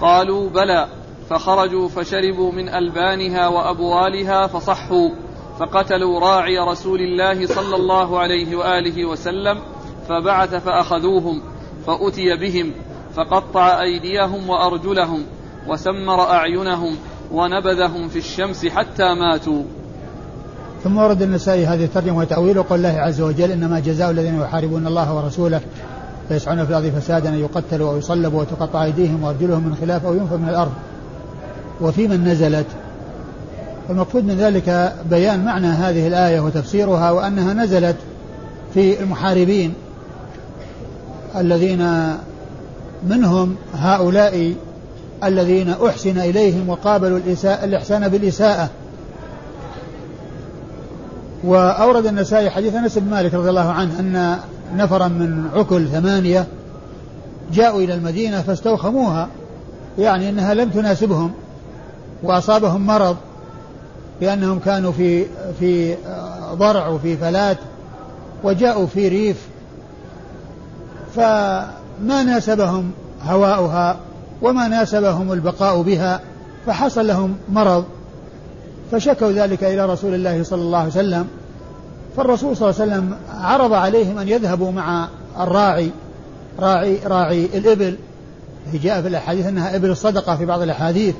[0.00, 0.86] قالوا بلى.
[1.30, 5.08] فخرجوا فشربوا من ألبانها وأبوالها فصحوا.
[5.58, 9.58] فقتلوا راعي رسول الله صلى الله عليه وآله وسلم.
[10.08, 11.42] فبعث فأخذوهم.
[11.86, 12.72] فأتي بهم.
[13.16, 15.24] فقطع أيديهم وأرجلهم.
[15.68, 16.96] وسمر أعينهم.
[17.32, 19.62] ونبذهم في الشمس حتى ماتوا.
[20.84, 25.16] ثم ورد النسائي هذه الترجمة وتأويل قول الله عز وجل إنما جزاء الذين يحاربون الله
[25.16, 25.60] ورسوله.
[26.30, 30.36] فيسعون في الأرض فسادا أن يقتلوا أو يصلبوا وتقطع أيديهم وأرجلهم من خلاف أو ينفوا
[30.36, 30.72] من الأرض.
[31.80, 32.66] وفي من نزلت.
[33.90, 37.96] المقصود من ذلك بيان معنى هذه الآية وتفسيرها وأنها نزلت
[38.74, 39.74] في المحاربين
[41.36, 42.14] الذين
[43.08, 44.54] منهم هؤلاء
[45.24, 48.68] الذين أحسن إليهم وقابلوا الإساءة الإحسان بالإساءة.
[51.44, 54.38] وأورد النسائي حديث أنس بن مالك رضي الله عنه أن
[54.76, 56.46] نفرا من عكل ثمانية
[57.52, 59.28] جاءوا إلى المدينة فاستوخموها
[59.98, 61.32] يعني أنها لم تناسبهم
[62.22, 63.16] وأصابهم مرض
[64.20, 65.26] لأنهم كانوا في
[65.60, 65.96] في
[66.52, 67.58] ضرع وفي فلات
[68.44, 69.48] وجاءوا في ريف
[71.16, 72.90] فما ناسبهم
[73.22, 73.96] هواؤها
[74.42, 76.20] وما ناسبهم البقاء بها
[76.66, 77.84] فحصل لهم مرض
[78.92, 81.26] فشكوا ذلك إلى رسول الله صلى الله عليه وسلم.
[82.16, 85.08] فالرسول صلى الله عليه وسلم عرض عليهم أن يذهبوا مع
[85.40, 85.90] الراعي
[86.58, 87.96] راعي راعي الإبل.
[88.74, 91.14] جاء في الأحاديث أنها إبل الصدقة في بعض الأحاديث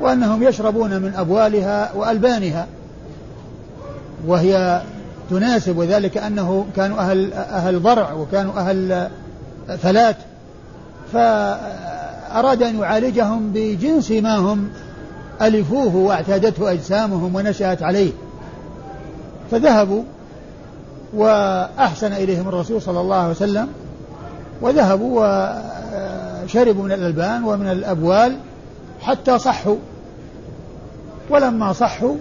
[0.00, 2.66] وأنهم يشربون من أبوالها وألبانها.
[4.26, 4.82] وهي
[5.30, 9.08] تناسب وذلك أنه كانوا أهل أهل ضرع وكانوا أهل
[9.82, 10.16] فلات.
[11.12, 14.68] فأراد أن يعالجهم بجنس ما هم
[15.42, 18.12] ألفوه واعتادته أجسامهم ونشأت عليه.
[19.50, 20.02] فذهبوا
[21.14, 23.68] وأحسن إليهم الرسول صلى الله عليه وسلم
[24.60, 25.20] وذهبوا
[26.44, 28.36] وشربوا من الألبان ومن الأبوال
[29.00, 29.76] حتى صحوا.
[31.30, 32.14] ولما صحوا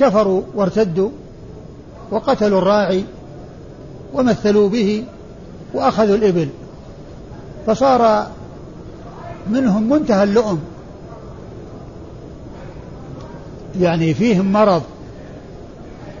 [0.00, 1.10] كفروا وارتدوا
[2.10, 3.04] وقتلوا الراعي
[4.14, 5.04] ومثلوا به
[5.74, 6.48] وأخذوا الإبل.
[7.66, 8.26] فصار
[9.50, 10.60] منهم منتهى اللؤم.
[13.80, 14.82] يعني فيهم مرض.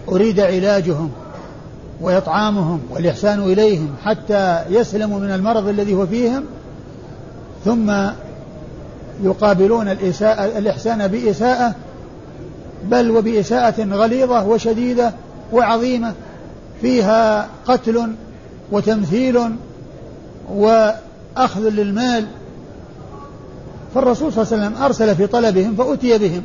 [0.08, 1.10] أريد علاجهم
[2.00, 6.44] وإطعامهم والإحسان إليهم حتى يسلموا من المرض الذي هو فيهم
[7.64, 7.92] ثم
[9.22, 11.74] يقابلون الإساءة الإحسان بإساءة
[12.84, 15.12] بل وبإساءة غليظة وشديدة
[15.52, 16.12] وعظيمة
[16.80, 18.12] فيها قتل
[18.72, 19.40] وتمثيل
[20.54, 22.26] وأخذ للمال.
[23.94, 26.42] فالرسول صلى الله عليه وسلم أرسل في طلبهم فأتي بهم.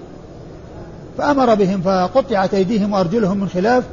[1.18, 3.84] فأمر بهم فقطعت أيديهم وأرجلهم من خلاف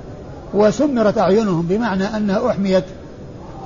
[0.55, 2.85] وسمرت أعينهم بمعنى أنها أحميت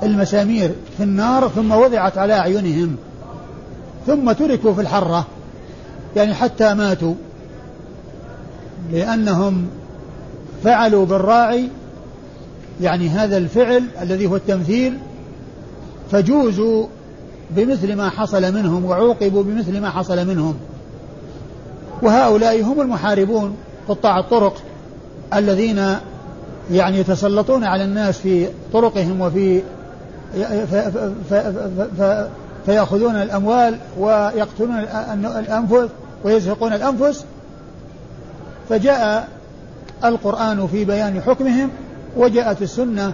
[0.03, 2.95] المسامير في النار ثم وضعت على أعينهم
[4.07, 5.25] ثم تركوا في الحرة
[6.15, 7.13] يعني حتى ماتوا
[8.91, 9.67] لأنهم
[10.63, 11.69] فعلوا بالراعي
[12.81, 14.97] يعني هذا الفعل الذي هو التمثيل
[16.11, 16.87] فجوزوا
[17.51, 20.55] بمثل ما حصل منهم وعوقبوا بمثل ما حصل منهم.
[22.01, 23.55] وهؤلاء هم المحاربون
[23.89, 24.61] قطاع الطرق
[25.33, 25.95] الذين
[26.71, 29.61] يعني يتسلطون على الناس في طرقهم وفي
[32.65, 34.77] فيأخذون الأموال ويقتلون
[35.25, 35.89] الأنفس
[36.23, 37.25] ويزهقون الأنفس.
[38.69, 39.27] فجاء
[40.05, 41.69] القرآن في بيان حكمهم
[42.17, 43.13] وجاءت السنة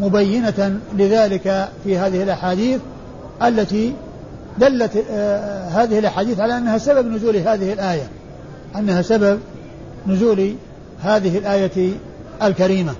[0.00, 2.80] مبينة لذلك في هذه الأحاديث
[3.42, 3.94] التي
[4.58, 8.08] دلت آه هذه الأحاديث على أنها سبب نزول هذه الآية
[8.76, 9.38] أنها سبب
[10.06, 10.54] نزول
[11.02, 11.92] هذه الآية
[12.42, 12.94] الكريمة.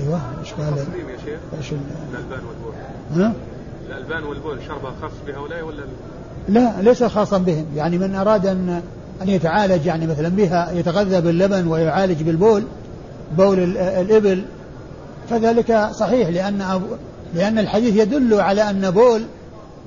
[0.00, 1.38] أيوة إيش قال؟ يا شيخ.
[1.58, 2.74] إيش الألبان والبول.
[3.16, 3.32] ها؟
[3.88, 5.82] الألبان والبول شربها خاص بهؤلاء ولا
[6.48, 7.66] لا؟ ليس خاصا بهم.
[7.76, 8.82] يعني من أراد أن
[9.22, 12.62] أن يتعالج يعني مثلا بها يتغذى باللبن ويعالج بالبول
[13.36, 14.44] بول الإبل.
[15.30, 16.82] فذلك صحيح لأن
[17.34, 19.22] لأن الحديث يدل على أن بول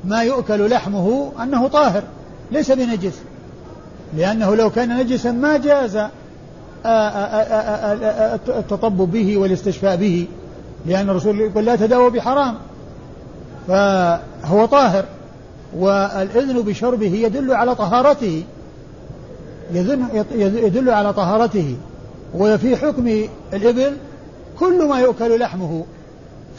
[0.07, 2.03] ما يؤكل لحمه أنه طاهر
[2.51, 3.19] ليس بنجس.
[4.17, 5.99] لأنه لو كان نجسا ما جاز
[8.49, 10.27] التطبب به والاستشفاء به.
[10.85, 12.55] لأن الرسول يقول لا تداووا بحرام.
[13.67, 15.05] فهو طاهر.
[15.77, 18.43] والإذن بشربه يدل على طهارته.
[19.73, 21.75] يدل على طهارته.
[22.35, 23.97] وفي حكم الإبل
[24.59, 25.85] كل ما يؤكل لحمه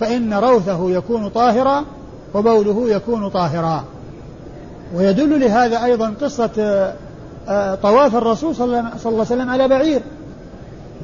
[0.01, 1.85] فإن روثه يكون طاهرا
[2.37, 3.85] وبوله يكون طاهرا.
[4.95, 6.51] ويدل لهذا أيضا قصة
[7.49, 10.01] آه، طواف الرسول صلى الله عليه وسلم على بعير.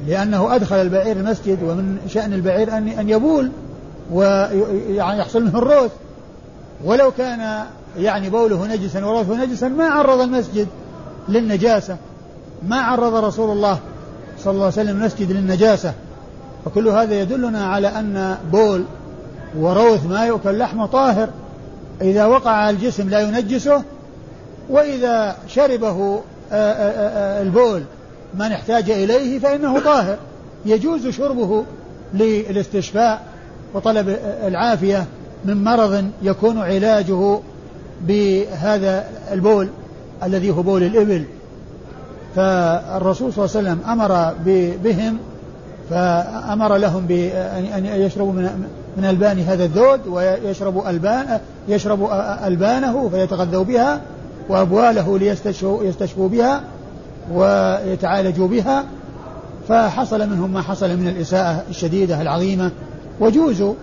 [0.07, 3.51] لأنه أدخل البعير المسجد ومن شأن البعير أن أن يبول
[4.11, 5.91] ويعني يحصل منه الروث.
[6.85, 7.63] ولو كان
[7.97, 10.67] يعني بوله نجسا وروثه نجسا ما عرض المسجد
[11.29, 11.97] للنجاسة.
[12.67, 13.79] ما عرض رسول الله
[14.39, 15.93] صلى الله عليه وسلم المسجد للنجاسة.
[16.65, 18.83] فكل هذا يدلنا على أن بول
[19.57, 21.29] وروث ما يؤكل لحمه طاهر
[22.01, 23.83] إذا وقع على الجسم لا ينجسه
[24.69, 27.83] وإذا شربه آه، آه، آه، البول
[28.33, 30.17] من احتاج إليه فإنه طاهر.
[30.65, 31.63] يجوز شربه
[32.13, 33.21] للاستشفاء
[33.73, 35.05] وطلب العافية
[35.45, 37.39] من مرض يكون علاجه
[38.01, 39.69] بهذا البول
[40.23, 41.25] الذي هو بول الإبل.
[42.35, 44.33] فالرسول صلى الله عليه وسلم أمر
[44.83, 45.17] بهم
[45.89, 54.01] فأمر لهم بأن يشربوا من من ألبان هذا الذود ويشربوا ألبان يشربوا ألبانه فيتغذوا بها
[54.49, 56.63] وأبواله ليستشفوا يستشفوا بها
[57.31, 58.85] ويتعالجوا بها
[59.67, 62.71] فحصل منهم ما حصل من الإساءة الشديدة العظيمة.
[63.19, 63.73] وجوزوا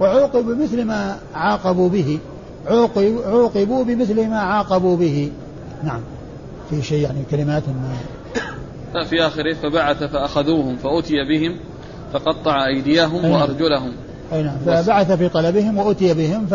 [0.00, 2.18] وعوقبوا بمثل ما عاقبوا به
[3.26, 5.32] عوقبوا بمثل ما عاقبوا به.
[5.84, 6.00] نعم.
[6.70, 9.04] في شيء يعني كلمات ما.
[9.04, 11.56] في آخره فبعث فأخذوهم فأتي بهم
[12.12, 13.30] فقطع أيديهم نعم.
[13.30, 13.92] وأرجلهم.
[14.32, 14.56] أي نعم.
[14.66, 16.46] فبعث في طلبهم وأتي بهم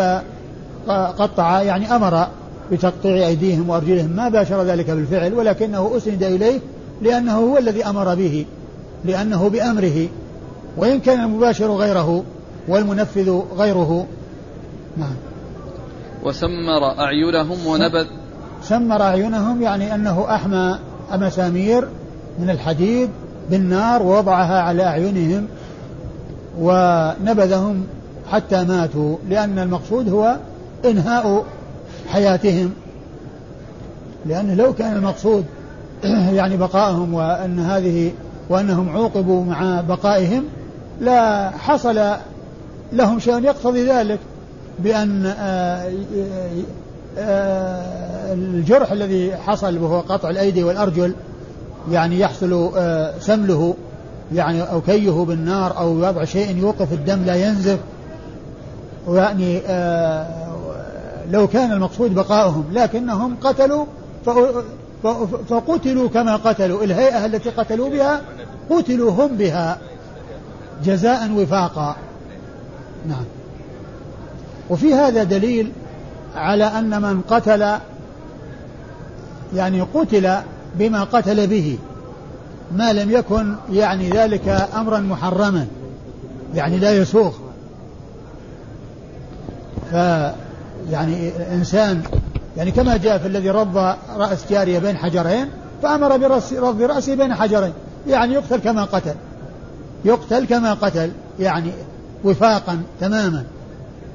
[0.88, 2.28] فقطع يعني أمر
[2.72, 6.60] بتقطيع أيديهم وأرجلهم ما باشر ذلك بالفعل ولكنه أسند إليه
[7.02, 8.46] لأنه هو الذي أمر به
[9.06, 10.08] لأنه بأمره.
[10.78, 12.24] وإن كان المباشر غيره
[12.68, 14.08] والمنفذ غيره.
[14.98, 15.16] نعم.
[16.24, 18.08] وسمر أعينهم ونبذ.
[18.64, 20.80] سمر أعينهم يعني أنه أحمى
[21.14, 21.88] مسامير
[22.40, 23.10] من الحديد
[23.52, 25.48] بالنار ووضعها على أعينهم.
[26.60, 27.84] ونبذهم
[28.32, 30.38] حتى ماتوا لأن المقصود هو
[30.86, 31.46] إنهاء
[32.08, 32.74] حياتهم.
[34.26, 35.46] لأنه لو كان المقصود
[36.38, 38.12] يعني بقائهم وأن هذه
[38.50, 40.44] وأنهم عوقبوا مع بقائهم
[41.02, 42.02] لا حصل
[42.94, 44.20] لهم شيء يقتضي ذلك
[44.80, 45.92] بأن آه،
[47.18, 51.14] آه، الجرح الذي حصل وهو قطع الأيدي والأرجل
[51.92, 53.76] يعني يحصل آه، سمله.
[54.34, 57.80] يعني أو كيه بالنار أو وضع شيء يوقف الدم لا ينزف.
[59.08, 59.60] ويعني
[61.32, 63.86] لو كان المقصود بقاؤهم لكنهم قتلوا
[65.50, 66.84] فقتلوا كما قتلوا.
[66.84, 68.22] الهيئة التي قتلوا بها
[68.70, 69.78] قتلوا هم بها
[70.84, 71.96] جزاء وفاقا.
[73.08, 73.26] نعم.
[74.70, 75.72] وفي هذا دليل
[76.36, 77.78] على أن من قتل
[79.56, 80.36] يعني قتل
[80.76, 81.78] بما قتل به.
[82.72, 85.68] ما لم يكن يعني ذلك أمرا محرما
[86.56, 87.34] يعني لا يسوغ.
[89.92, 89.94] ف
[90.92, 92.04] يعني إنسان
[92.58, 93.78] يعني كما جاء في الذي رض
[94.18, 95.50] رأس جارية بين حجرين
[95.84, 97.74] فأمر برد رأسه بين حجرين.
[98.08, 99.16] يعني يقتل كما قتل.
[100.06, 101.72] يقتل كما قتل يعني
[102.24, 103.44] وفاقا تماما.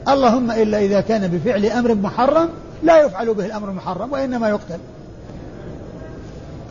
[0.09, 2.49] اللهم إلا إذا كان بفعل أمر محرم
[2.83, 4.79] لا يفعل به الأمر المحرم وإنما يقتل.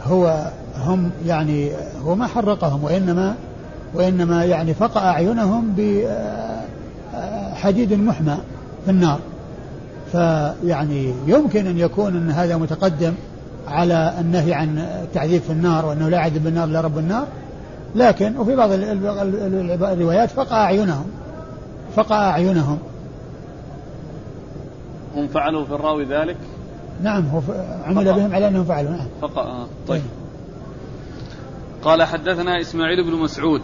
[0.03, 1.71] هو هم يعني
[2.05, 3.35] هو ما حرقهم وإنما
[3.93, 5.75] وإنما يعني فقع أعينهم
[7.13, 8.37] بحديد محمى
[8.85, 9.19] في النار.
[10.11, 13.13] فيعني يمكن أن يكون أن هذا متقدم
[13.67, 17.27] على النهي عن التعذيب في النار وأنه لا يعذب بالنار إلا رب النار.
[17.95, 18.69] لكن وفي بعض
[19.83, 21.05] الروايات فقع أعينهم
[21.95, 22.77] فقع أعينهم.
[25.15, 26.37] هم فعلوا في الراوي ذلك؟
[27.01, 27.41] نعم هو
[27.85, 28.13] عمل.
[28.13, 29.07] بهم على أنهم فعلوا نعم.
[29.21, 29.67] فقع آه.
[29.87, 30.01] طيب.
[31.83, 33.61] قال حدثنا إسماعيل بن مسعود.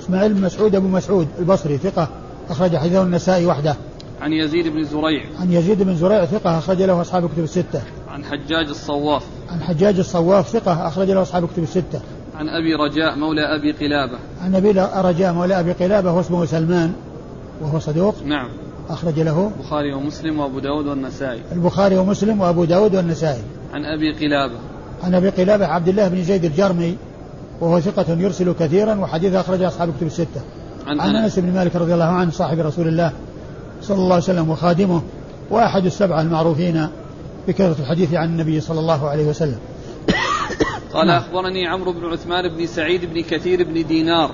[0.00, 2.08] إسماعيل بن مسعود أبو مسعود البصري ثقة
[2.50, 3.76] أخرج حديثه النسائي وحده.
[4.20, 5.24] عن يزيد بن زريع.
[5.40, 7.82] عن يزيد بن زريع ثقة أخرج له أصحاب الكتب الستة.
[8.08, 9.22] عن حجاج الصواف.
[9.50, 12.00] عن حجاج الصواف ثقة أخرج له أصحاب الكتب الستة.
[12.36, 14.18] عن أبي رجاء مولى أبي قلابة.
[14.42, 14.70] عن أبي
[15.08, 16.92] رجاء مولى أبي قلابة هو اسمه سلمان
[17.62, 18.14] وهو صدوق.
[18.24, 18.48] نعم.
[18.88, 21.40] أخرج له البخاري ومسلم وأبو داود والنسائي.
[21.52, 23.42] البخاري ومسلم وأبو داود والنسائي.
[23.72, 24.58] عن أبي قلابة.
[25.04, 26.96] عن أبي قلابة عبد الله بن زيد الجرمي
[27.60, 30.40] وهو ثقة يرسل كثيرا وحديث أخرج أصحاب الكتب الستة.
[30.86, 33.12] عن, عن أنس بن مالك رضي الله عنه صاحب رسول الله
[33.82, 35.02] صلى الله عليه وسلم وخادمه
[35.50, 36.88] وأحد السبعة المعروفين
[37.48, 39.58] بكثرة الحديث عن النبي صلى الله عليه وسلم.
[40.92, 41.10] قال.
[41.10, 44.30] أخبرني عمرو بن عثمان بن سعيد بن كثير بن دينار.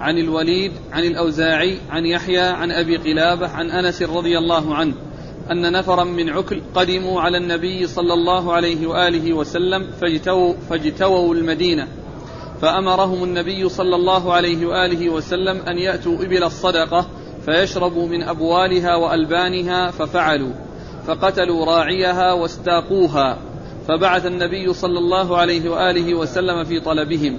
[0.00, 4.94] عن الوليد عن الأوزاعي عن يحيى عن أبي قلابة عن أنس رضي الله عنه
[5.50, 11.88] أن نفرا من عكل قدموا على النبي صلى الله عليه وآله وسلم فاجتووا, فاجتووا المدينة.
[12.60, 17.06] فأمرهم النبي صلى الله عليه وآله وسلم أن يأتوا إبل الصدقة
[17.44, 20.52] فيشربوا من أبوالها وألبانها ففعلوا
[21.06, 23.38] فقتلوا راعيها واستاقوها.
[23.88, 27.38] فبعث النبي صلى الله عليه وآله وسلم في طلبهم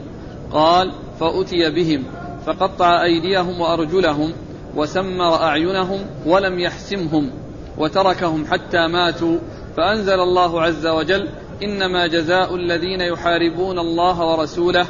[0.51, 2.03] قال فأتي بهم.
[2.47, 4.33] فقطع أيديهم وأرجلهم
[4.75, 7.29] وسمر أعينهم ولم يحسمهم
[7.77, 9.37] وتركهم حتى ماتوا
[9.77, 11.27] فأنزل الله عز وجل
[11.63, 14.85] إنما جزاء الذين يحاربون الله ورسوله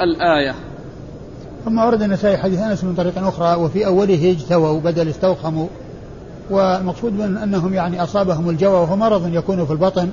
[0.00, 0.54] الآية.
[1.64, 5.66] ثم ورد النسائي حديث أنس من طريق أخرى وفي أوله اجتووا بدل استوخموا.
[6.50, 10.10] والمقصود من أنهم يعني أصابهم الجوى وهو مرض يكون في البطن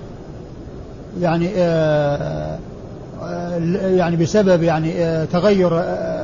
[1.22, 2.60] يعني آه
[3.82, 6.17] يعني بسبب يعني آه تغير آه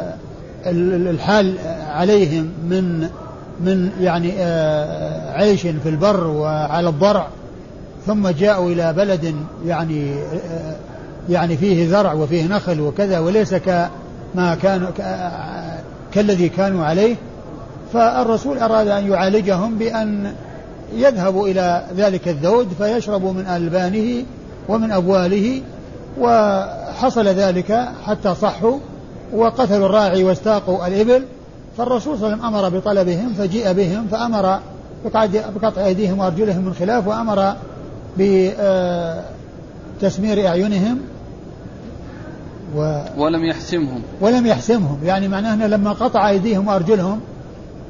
[0.66, 1.56] الحال
[1.90, 3.10] عليهم من
[3.60, 7.28] من يعني آه عيش في البر وعلى الضرع
[8.06, 10.76] ثم جاءوا إلى بلد يعني آه
[11.30, 14.90] يعني فيه زرع وفيه نخل وكذا وليس كما كانوا
[16.14, 17.16] كالذي كانوا عليه.
[17.94, 20.34] فالرسول أراد أن يعالجهم بأن
[20.96, 24.26] يذهبوا إلى ذلك الذود فيشربوا من ألبانه
[24.70, 25.62] ومن أبواله
[26.20, 28.80] وحصل ذلك حتى صحوا
[29.34, 31.26] وقتلوا الراعي واستاقوا الإبل
[31.78, 34.60] فالرسول صلى الله عليه وسلم أمر بطلبهم فجيء بهم فأمر
[35.56, 37.56] بقطع أيديهم وأرجلهم من خلاف وأمر
[40.00, 41.00] بتسمير أعينهم
[42.76, 44.02] و ولم يحسمهم.
[44.22, 45.00] ولم يحسمهم.
[45.04, 47.20] يعني معناه أنه لما قطع أيديهم وأرجلهم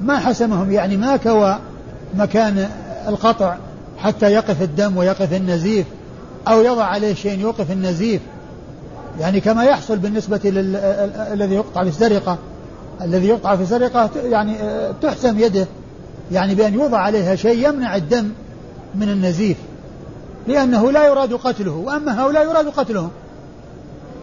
[0.02, 1.60] ما حسمهم يعني ما كوى
[2.16, 2.70] مكان
[3.08, 3.56] القطع
[3.98, 5.86] حتى يقف الدم ويقف النزيف
[6.48, 8.22] أو يضع عليه شيء يوقف النزيف.
[9.20, 12.38] يعني كما يحصل بالنسبة للذي يقطع في السرقة.
[13.02, 14.56] الذي يقطع في السرقة يعني
[15.02, 15.68] تحسم يده.
[16.32, 18.30] يعني بأن يوضع عليها شيء يمنع الدم
[18.96, 19.58] من النزيف.
[20.48, 21.72] لأنه لا يراد قتله.
[21.72, 23.10] وأما هؤلاء يراد قتلهم.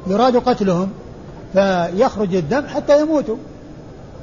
[0.06, 0.90] يراد قتلهم.
[1.52, 3.36] فيخرج الدم حتى يموتوا.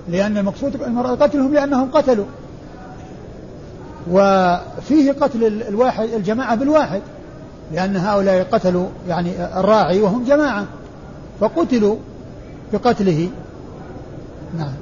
[0.10, 0.78] لأن المقصود
[1.22, 2.26] قتلهم لأنهم قتلوا.
[4.12, 7.02] وفيه قتل الواحد الجماعة بالواحد.
[7.74, 10.66] لأن هؤلاء قتلوا يعني الراعي وهم جماعة
[11.40, 11.96] فقتلوا
[12.74, 13.30] بقتله.
[14.58, 14.74] نعم.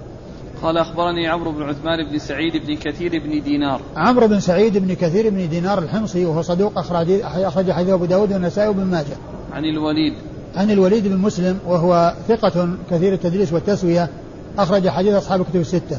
[0.63, 3.82] قال أخبرني عمرو بن عثمان بن سعيد بن كثير بن دينار.
[3.95, 8.34] عمرو بن سعيد بن كثير بن دينار الحمصي وهو صدوق أخرج أخرج حديث أبو داود
[8.34, 9.18] والنسائي وابن ماجه.
[9.53, 10.14] عن الوليد.
[10.55, 14.10] عن الوليد بن مسلم وهو ثقة كثير التدريس والتسوية
[14.57, 15.97] أخرج حديث أصحاب الكتب الستة.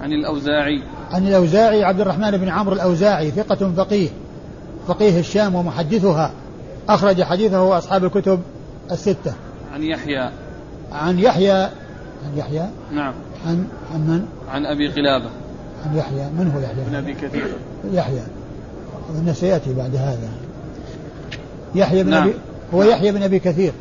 [0.00, 0.82] عن الأوزاعي.
[1.10, 4.08] عن الأوزاعي عبد الرحمن بن عمرو الأوزاعي ثقة فقيه.
[4.88, 6.30] فقيه الشام ومحدثها
[6.88, 8.40] أخرج حديثه أصحاب الكتب
[8.90, 9.34] الستة.
[9.72, 10.30] عن يحيى.
[10.92, 13.14] عن يحيى عن يحيى نعم.
[13.46, 15.30] عن عن من؟ عن أبي قلابة.
[15.86, 17.52] عن يحيى من هو يحيى؟ بن أبي كثير.
[17.92, 18.22] يحيى.
[19.10, 20.28] أظن سيأتي بعد هذا.
[21.74, 22.22] يحيى بن نعم.
[22.22, 22.34] أبي
[22.74, 23.72] هو يحيى بن أبي كثير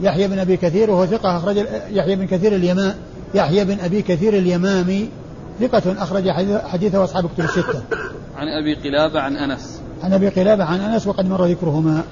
[0.00, 1.56] يحيى بن أبي كثير وهو ثقة أخرج
[1.90, 2.94] يحيى بن كثير اليمان
[3.34, 5.08] يحيى بن أبي كثير اليمامي
[5.60, 6.30] ثقة أخرج
[6.66, 7.82] حديثه أصحاب كتب الستة.
[8.36, 9.81] عن أبي قلابة عن أنس.
[10.02, 12.04] عن أبي قلابة عن أنس وقد مر ذكرهما.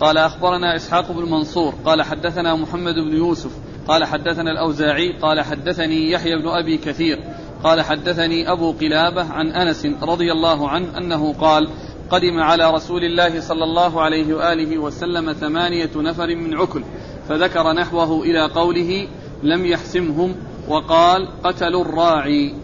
[0.00, 3.50] قال أخبرنا إسحاق بن منصور قال حدثنا محمد بن يوسف
[3.88, 7.18] قال حدثنا الأوزاعي قال حدثني يحيى بن أبي كثير
[7.64, 11.68] قال حدثني أبو قلابة عن أنس رضي الله عنه أنه قال
[12.10, 16.82] قدم على رسول الله صلى الله عليه وآله وسلم ثمانية نفر من عكل
[17.28, 19.08] فذكر نحوه إلى قوله
[19.42, 20.34] لم يحسمهم
[20.68, 22.54] وقال قتلوا الراعي.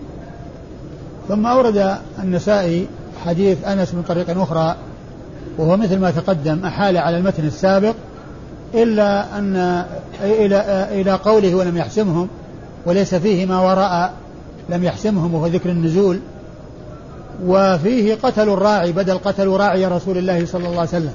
[1.28, 2.88] ثم أورد النسائي
[3.24, 4.76] حديث أنس من طريق أخرى
[5.58, 7.94] وهو مثل ما تقدم أحال على المتن السابق
[8.74, 9.84] إلا أن
[10.22, 12.28] إلى إلى قوله ولم يحسمهم
[12.86, 14.12] وليس فيه ما وراء
[14.68, 16.18] لم يحسمهم وهو ذكر النزول.
[17.46, 21.14] وفيه قتلوا الراعي بدل قتلوا راعي رسول الله صلى الله عليه وسلم.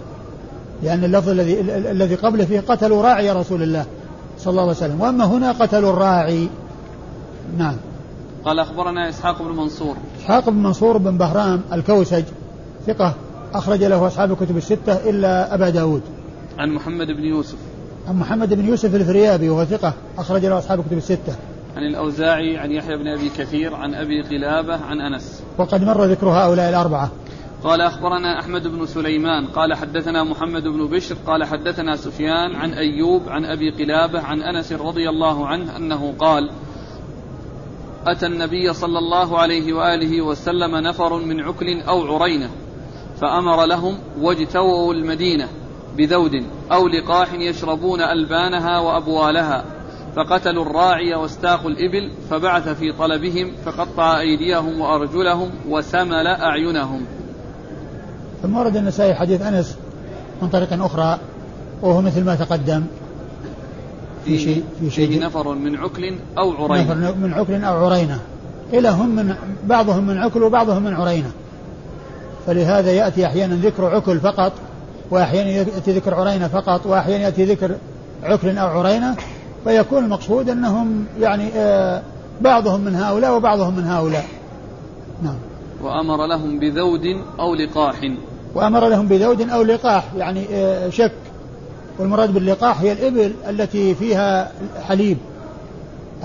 [0.84, 3.86] لأن اللفظ الذي الذي قبله فيه قتلوا راعي رسول الله
[4.40, 5.02] صلى الله عليه وسلم.
[5.02, 6.50] وأما هنا قتلوا الراعي
[7.58, 7.76] نعم.
[8.46, 9.96] قال أخبرنا إسحاق بن منصور.
[10.20, 12.24] إسحاق بن منصور بن بهرام الكوسج
[12.88, 13.14] ثقة
[13.54, 16.02] أخرج له أصحاب الكتب الستة إلا أبا داود.
[16.60, 17.58] عن محمد بن يوسف.
[18.08, 21.36] عن محمد بن يوسف الفريابي وهو ثقة أخرج له أصحاب الكتب الستة.
[21.76, 25.44] عن الأوزاعي عن يحيى بن أبي كثير عن أبي قلابة عن أنس.
[25.58, 27.12] وقد مر ذكر هؤلاء الأربعة.
[27.64, 29.48] قال أخبرنا أحمد بن سليمان.
[29.48, 31.16] قال حدثنا محمد بن بشر.
[31.28, 36.50] قال حدثنا سفيان عن أيوب عن أبي قلابة عن أنس رضي الله عنه أنه قال
[38.08, 42.50] أتى النبي صلى الله عليه وآله وسلم نفر من عكل أو عرينة
[43.22, 45.48] فأمر لهم واجتووا المدينة
[45.98, 46.32] بذود
[46.72, 49.64] أو لقاح يشربون ألبانها وأبوالها
[50.16, 57.06] فقتلوا الراعي واستاقوا الإبل فبعث في طلبهم فقطع أيديهم وأرجلهم وسمل أعينهم.
[58.44, 59.78] ثم ورد النسائي حديث أنس
[60.42, 61.20] من طريق أخرى
[61.82, 62.84] وهو مثل ما تقدم.
[64.26, 66.94] في شيء في شيء فيه نفر من عكل أو عرينة.
[66.94, 68.20] نفر من عكل أو عرينة.
[68.74, 69.36] إلى هم من
[69.68, 71.32] بعضهم من عكل وبعضهم من عرينة.
[72.48, 74.52] فلهذا يأتي أحيانا ذكر عكل فقط
[75.12, 77.76] وأحيانا يأتي ذكر عرينة فقط وأحيانا يأتي ذكر
[78.24, 79.16] عكل أو عرينة.
[79.64, 82.02] فيكون المقصود أنهم يعني آه
[82.42, 84.26] بعضهم من هؤلاء وبعضهم من هؤلاء.
[85.24, 85.38] نعم.
[85.84, 87.06] وأمر لهم بذود
[87.40, 87.96] أو لقاح.
[88.56, 91.12] وأمر لهم بذود أو لقاح يعني آه شك.
[92.00, 95.18] والمراد باللقاح هي الإبل التي فيها حليب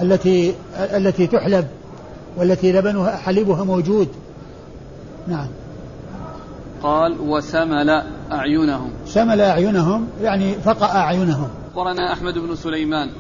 [0.03, 1.67] التي التي تحلب
[2.37, 4.09] والتي لبنها حليبها موجود.
[5.29, 5.47] نعم.
[6.83, 8.03] قال وسمل
[8.33, 8.91] أعينهم.
[9.07, 11.49] سمل أعينهم يعني فقأ أعينهم.
[11.71, 13.11] أخبرنا أحمد بن سليمان.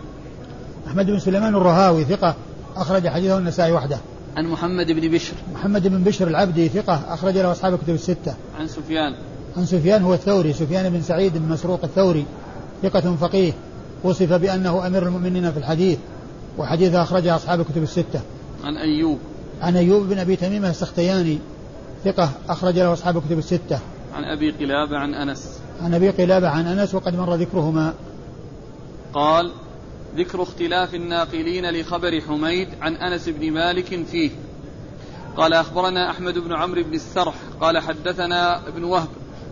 [0.86, 2.34] أحمد بن سليمان الرهاوي ثقة
[2.76, 3.98] أخرج حديثه النسائي وحده.
[4.36, 5.34] عن محمد بن بشر.
[5.54, 8.34] محمد بن بشر العبدي ثقة أخرج له أصحاب الكتب الستة.
[8.60, 9.14] عن سفيان.
[9.58, 12.24] عن سفيان هو الثوري سفيان بن سعيد بن مسروق الثوري
[12.82, 13.52] ثقة فقيه
[14.04, 15.98] وصف بأنه أمير المؤمنين في الحديث
[16.58, 18.20] وحديثه أخرجه أصحاب الكتب الستة.
[18.64, 19.18] عن أيوب.
[19.62, 21.38] عن أيوب بن أبي تميمة السختياني
[22.04, 23.78] ثقة أخرج له أصحاب الكتب الستة.
[24.14, 25.60] عن أبي قلابة عن أنس.
[25.82, 27.94] عن أبي قلابة عن أنس وقد مر ذكرهما.
[29.14, 29.52] قال
[30.16, 34.30] ذكر اختلاف الناقلين لخبر حميد عن أنس بن مالك فيه.
[35.36, 39.08] قال أخبرنا أحمد بن عمرو بن السرح قال حدثنا ابن وهب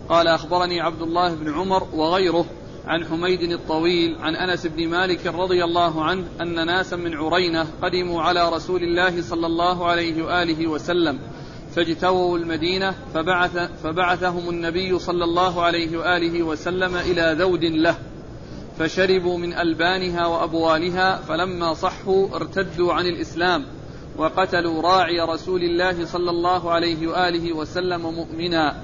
[0.09, 2.45] قال أخبرني عبد الله بن عمر وغيره
[2.87, 8.21] عن حميد الطويل عن أنس بن مالك رضي الله عنه أن ناسا من عرينة قدموا
[8.21, 11.19] على رسول الله صلى الله عليه وآله وسلم
[11.75, 17.97] فاجتووا المدينة فبعث فبعثهم النبي صلى الله عليه وآله وسلم إلى ذود له
[18.79, 23.65] فشربوا من ألبانها وأبوالها فلما صحوا ارتدوا عن الإسلام
[24.17, 28.75] وقتلوا راعي رسول الله صلى الله عليه وآله وسلم مؤمنا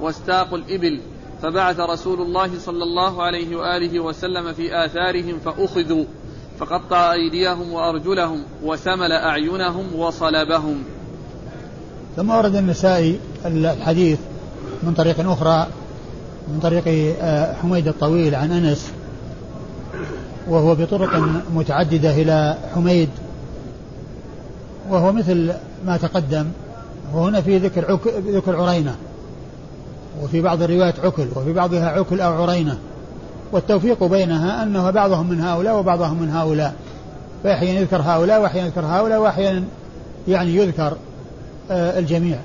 [0.00, 1.00] واستاقوا الإبل.
[1.42, 6.04] فبعث رسول الله صلى الله عليه وآله وسلم في آثارهم فأخذوا
[6.58, 10.82] فقطع أيديهم وأرجلهم وسمل أعينهم وصلبهم.
[12.16, 14.18] ثم ورد النسائي الحديث
[14.82, 15.66] من طريق أخرى
[16.48, 16.84] من طريق
[17.62, 18.92] حميد الطويل عن أنس
[20.48, 21.22] وهو بطرق
[21.54, 23.08] متعددة إلى حميد
[24.90, 25.52] وهو مثل
[25.86, 26.46] ما تقدم.
[27.14, 28.96] وهنا في ذكر ذكر عرينة.
[30.22, 32.78] وفي بعض الروايات عكل وفي بعضها عكل أو عرينة.
[33.52, 36.74] والتوفيق بينها أنه بعضهم من هؤلاء وبعضهم من هؤلاء.
[37.44, 39.64] فأحيانا يذكر هؤلاء وأحيانا يذكر هؤلاء وأحيانا
[40.28, 40.96] يعني يذكر
[41.70, 42.38] آه الجميع؟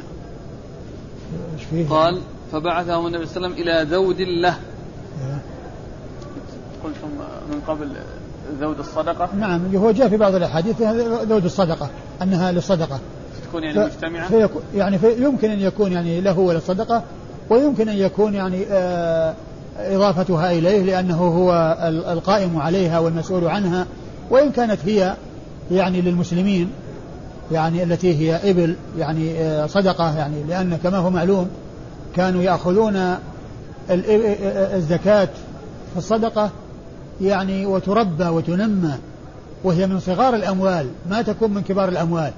[1.90, 4.56] قال فبعثهم النبي صلى الله عليه وسلم إلى ذود له
[6.84, 7.08] قلتم
[7.52, 7.88] من قبل
[8.60, 10.82] ذود الصدقة؟ نعم هو جاء في بعض الأحاديث
[11.30, 11.90] ذود الصدقة
[12.22, 13.00] أنها للصدقة.
[13.50, 17.04] تكون يعني مجتمعة؟ فيكون يعني في يمكن أن يكون يعني له وللصدقة
[17.50, 19.34] ويمكن أن يكون يعني آه
[19.78, 21.78] إضافتها إليه لأنه هو
[22.14, 23.86] القائم عليها والمسؤول عنها.
[24.30, 25.16] وإن كانت هي
[25.72, 26.70] يعني للمسلمين
[27.52, 31.48] يعني التي هي إبل يعني آه صدقة يعني لأن كما هو معلوم
[32.16, 33.16] كانوا يأخذون
[33.90, 35.30] الزكاة
[35.92, 36.50] في الصدقة
[37.22, 38.94] يعني وتربى وتنمى
[39.64, 42.32] وهي من صغار الأموال ما تكون من كبار الأموال.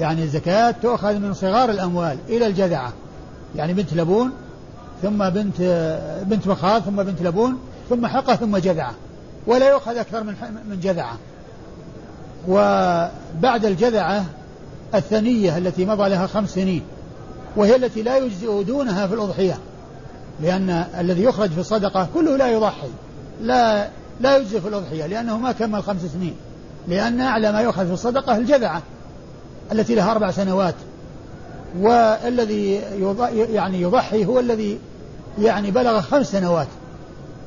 [0.00, 2.92] يعني الزكاة تؤخذ من صغار الأموال إلى الجذعة.
[3.56, 4.30] يعني بنت لبون
[5.02, 5.60] ثم بنت
[6.26, 8.94] بنت مخاض ثم بنت لبون ثم حقة ثم جذعة.
[9.46, 10.34] ولا يؤخذ أكثر من
[10.70, 11.16] من جذعة.
[12.48, 14.24] وبعد الجذعة
[14.94, 16.82] الثنية التي مضى لها خمس سنين
[17.56, 19.58] وهي التي لا يجزئ دونها في الأضحية
[20.40, 22.88] لأن الذي يخرج في الصدقة كله لا يضحي
[23.42, 23.88] لا
[24.20, 26.34] لا يجزي في الأضحية لأنه ما كمل خمس سنين
[26.88, 28.82] لأن أعلى ما يؤخذ في الصدقة الجذعة
[29.72, 30.74] التي لها أربع سنوات.
[31.80, 32.80] والذي
[33.32, 34.78] يعني يضحي هو الذي
[35.38, 36.66] يعني بلغ خمس سنوات.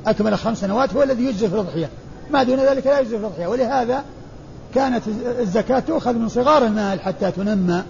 [0.07, 1.89] أكمل خمس سنوات هو الذي يجزي في الأضحية.
[2.32, 3.47] ما دون ذلك لا يجزي في الأضحية.
[3.47, 4.03] ولهذا
[4.76, 5.03] كانت
[5.39, 7.84] الزكاة تؤخذ من صغار المال حتى تنمى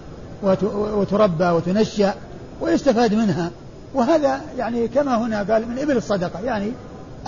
[0.72, 2.14] وتربى وتنشأ
[2.60, 3.50] ويستفاد منها.
[3.94, 6.72] وهذا يعني كما هنا قال من إبل الصدقة يعني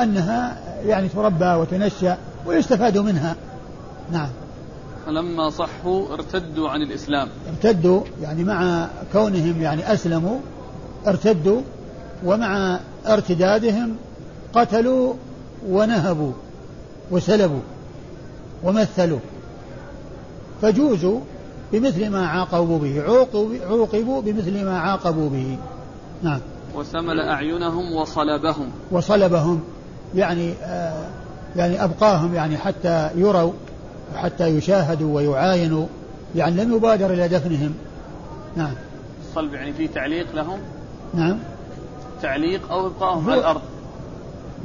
[0.00, 0.56] أنها
[0.86, 3.36] يعني تربى وتنشأ ويستفاد منها.
[4.12, 4.28] نعم.
[5.08, 7.28] فلما صحوا ارتدوا عن الإسلام.
[7.48, 10.38] ارتدوا يعني مع كونهم يعني أسلموا
[11.06, 11.60] ارتدوا
[12.24, 13.96] ومع ارتدادهم
[14.54, 15.14] قتلوا
[15.68, 16.32] ونهبوا
[17.10, 17.60] وسلبوا
[18.64, 19.18] ومثلوا.
[20.62, 21.20] فجوزوا
[21.72, 23.02] بمثل ما عاقبوا به
[23.68, 25.58] عوقبوا بمثل ما عاقبوا به.
[26.22, 26.40] نعم.
[26.74, 28.70] وسمل أعينهم وصلبهم.
[28.90, 29.60] وصلبهم
[30.14, 31.08] يعني آه
[31.56, 33.52] يعني أبقاهم يعني حتى يروا
[34.14, 35.86] وحتى يشاهدوا ويعاينوا
[36.36, 37.74] يعني لم يبادر إلى دفنهم.
[38.56, 38.74] نعم.
[39.28, 40.58] الصلب يعني فيه تعليق لهم؟
[41.14, 41.38] نعم.
[42.22, 43.60] تعليق أو إبقائهم على الأرض؟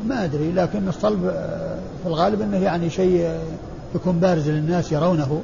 [0.05, 3.39] ما أدري لكن الصلب آه، في الغالب أنه يعني شيء آه،
[3.95, 5.41] يكون بارز للناس يرونه.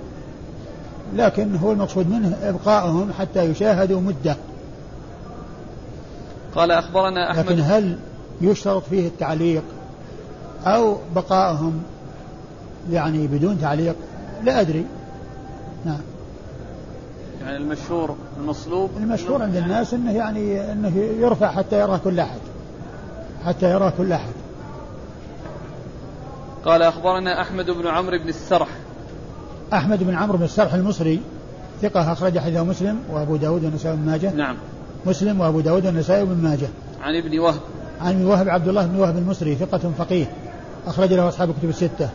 [1.15, 4.35] لكن هو المقصود منه إبقائهم حتى يشاهدوا مدة.
[6.55, 7.97] قال أخبرنا أحمد لكن هل
[8.41, 9.63] يشترط فيه التعليق
[10.65, 11.81] أو بقائهم
[12.91, 13.95] يعني بدون تعليق
[14.43, 14.85] لا أدري.
[15.85, 15.99] نعم.
[17.41, 22.39] يعني المشهور المصلوب المشهور عند الناس إنه يعني إنه يرفع حتى يراه كل أحد.
[23.45, 24.31] حتى يراه كل أحد.
[26.65, 28.67] قال أخبرنا أحمد بن عمرو بن السرح.
[29.73, 31.21] أحمد بن عمرو بن السرح المصري
[31.81, 34.33] ثقة أخرج حديثه مسلم وأبو داود والنسائي بن ماجه.
[34.33, 34.55] نعم.
[35.05, 36.67] مسلم وأبو داود والنسائي بن ماجه.
[37.01, 37.61] عن ابن وهب.
[38.01, 40.25] عن ابن وهب عبد الله بن وهب المصري ثقة فقيه.
[40.87, 42.09] أخرج له أصحاب الكتب الستة.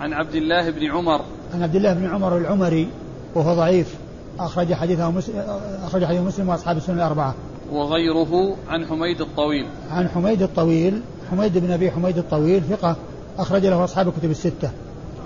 [0.00, 1.20] عن عبد الله بن عمر.
[1.54, 2.88] عن عبد الله بن عمر العمري
[3.34, 3.94] وهو ضعيف.
[4.40, 5.42] أخرج حديثه مسلم
[5.84, 7.34] أخرج حديث مسلم وأصحاب السنة الأربعة.
[7.72, 9.66] وغيره عن حميد الطويل.
[9.90, 12.96] عن حميد الطويل حميد بن أبي حميد الطويل ثقة
[13.38, 14.70] أخرج له أصحاب الكتب الستة.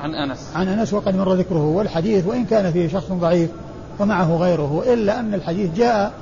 [0.00, 0.50] عن أنس.
[0.54, 3.50] عن أنس وقد مر ذكره والحديث وإن كان فيه شخص ضعيف
[4.00, 6.12] ومعه غيره إلا أن الحديث جاء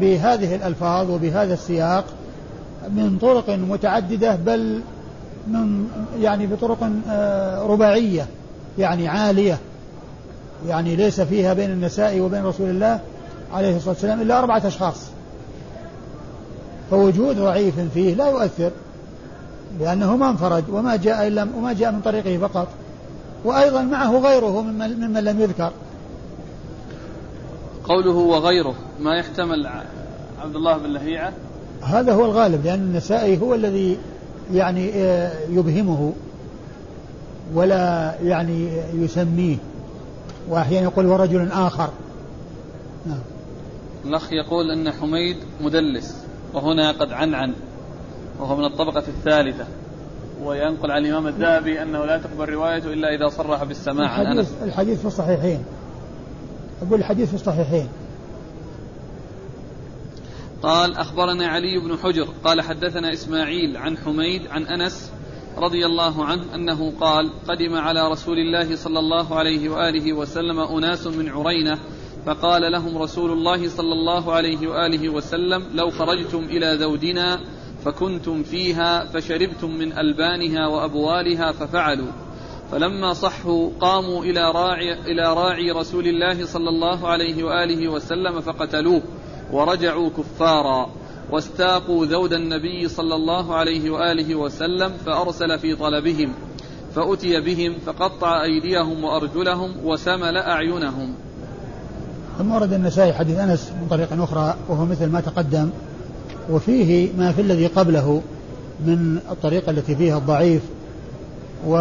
[0.00, 2.04] بهذه الألفاظ وبهذا السياق
[2.88, 4.80] من طرق متعددة بل
[5.46, 5.88] من
[6.20, 8.26] يعني بطرق آه، رباعية
[8.78, 9.58] يعني عالية
[10.68, 13.00] يعني ليس فيها بين النساء وبين رسول الله
[13.52, 15.06] عليه الصلاة والسلام إلا أربعة أشخاص.
[16.90, 18.70] فوجود ضعيف فيه لا يؤثر
[19.80, 22.68] لأنه ما انفرد وما جاء إلا وما جاء من طريقه فقط.
[23.44, 25.72] وأيضا معه غيره ممن, ممن لم يذكر.
[27.88, 29.66] قوله وغيره ما يحتمل
[30.42, 31.32] عبد الله بن لهيعة
[31.82, 33.98] هذا هو الغالب لأن النسائي هو الذي
[34.52, 36.12] يعني آه، يبهمه
[37.54, 39.56] ولا يعني يسميه.
[40.48, 41.88] وأحيانا يقول ورجل آخر.
[43.06, 43.20] نعم.
[44.04, 46.16] الأخ يقول أن حميد مدلس
[46.54, 47.52] وهنا قد عنعن
[48.40, 49.64] وهو من الطبقة الثالثة.
[50.42, 54.52] وينقل عن الإمام الذهبي أنه لا تقبل روايته إلا إذا صرح بالسماع عن أنس.
[54.62, 55.64] الحديث في الصحيحين.
[56.82, 57.88] أقول الحديث في الصحيحين.
[60.62, 65.12] قال أخبرنا علي بن حجر قال حدثنا إسماعيل عن حميد عن أنس
[65.56, 71.06] رضي الله عنه أنه قال قدم على رسول الله صلى الله عليه وآله وسلم أناس
[71.06, 71.78] من عرينة
[72.26, 77.40] فقال لهم رسول الله صلى الله عليه وآله وسلم لو خرجتم إلى ذودنا
[77.84, 82.12] فكنتم فيها فشربتم من ألبانها وأبوالها ففعلوا
[82.72, 89.02] فلما صحوا قاموا إلى راعي, إلى راعي رسول الله صلى الله عليه وآله وسلم فقتلوه
[89.52, 90.88] ورجعوا كفارا
[91.30, 96.32] واستاقوا ذود النبي صلى الله عليه وآله وسلم فأرسل في طلبهم
[96.94, 101.14] فأتي بهم فقطع أيديهم وأرجلهم وسمل أعينهم.
[102.38, 105.70] ثم ورد النسائي حديث أنس من طريق أخرى وهو مثل ما تقدم
[106.50, 108.22] وفيه ما في الذي قبله
[108.86, 110.62] من الطريقة التي فيها الضعيف
[111.66, 111.72] و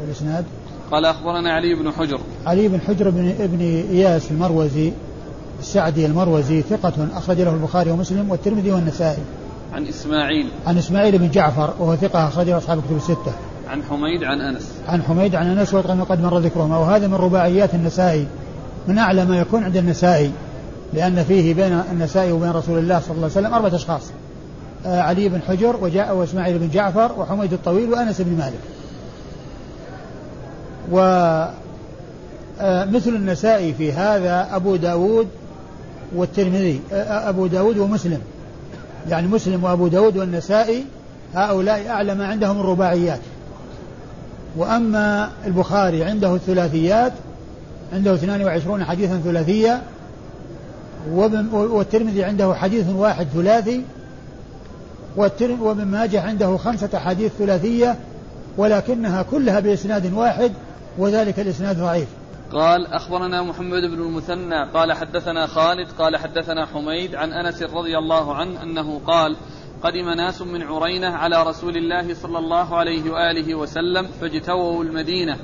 [0.00, 0.44] والإسناد.
[0.90, 2.20] قال أخبرنا علي بن حجر.
[2.46, 3.60] علي بن حجر بن ابن
[3.90, 4.92] إياس المروزي
[5.60, 9.22] السعدي المروزي ثقة أخرج له البخاري ومسلم والترمذي والنسائي.
[9.74, 10.48] عن إسماعيل.
[10.66, 13.32] عن إسماعيل بن جعفر وهو ثقة أخرج له أصحاب الكتب الستة.
[13.68, 14.72] عن حميد عن أنس.
[14.88, 16.78] عن حميد عن أنس وقد مر ذكرهما.
[16.78, 18.26] وهذا من رباعيات النسائي.
[18.88, 20.32] من أعلى ما يكون عند النسائي
[20.92, 24.02] لأن فيه بين النسائي وبين رسول الله صلى الله عليه وسلم أربعة أشخاص.
[24.86, 28.60] آه علي بن حجر وجاء وإسماعيل بن جعفر وحميد الطويل وأنس بن مالك.
[30.92, 30.98] و
[32.60, 35.28] آه مثل النسائي في هذا أبو داود
[36.14, 38.20] والترمذي أبو داود ومسلم.
[39.08, 40.84] يعني مسلم وأبو داود والنسائي
[41.34, 43.20] هؤلاء أعلى ما عندهم الرباعيات.
[44.56, 47.12] وأما البخاري عنده الثلاثيات
[47.92, 49.82] عنده 22 حديثا ثلاثية
[51.52, 53.82] والترمذي عنده حديث واحد ثلاثي
[55.16, 57.96] وابن ماجه عنده خمسة حديث ثلاثية
[58.56, 60.52] ولكنها كلها بإسناد واحد
[60.98, 62.08] وذلك الإسناد ضعيف.
[62.52, 68.34] قال أخبرنا محمد بن المثنى قال حدثنا خالد قال حدثنا حميد عن أنس رضي الله
[68.34, 69.36] عنه أنه قال
[69.82, 75.36] قدم ناس من عرينة على رسول الله صلى الله عليه وآله وسلم فاجتووا المدينة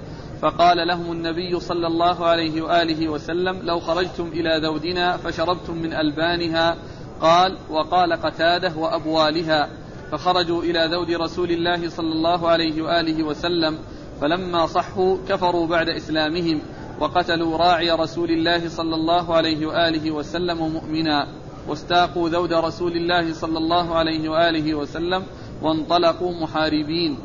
[0.43, 6.77] فقال لهم النبي صلى الله عليه وآله وسلم لو خرجتم إلى ذودنا فشربتم من ألبانها
[7.21, 9.69] قال وقال قتادة وأبوالها
[10.13, 13.79] فخرجوا إلى ذود رسول الله صلى الله عليه وآله وسلم
[14.21, 16.61] فلما صحوا كفروا بعد إسلامهم
[17.01, 21.27] وقتلوا راعي رسول الله صلى الله عليه وآله وسلم مؤمنا
[21.69, 25.23] واستاقوا ذود رسول الله صلى الله عليه وآله وسلم
[25.63, 27.19] وانطلقوا محاربين.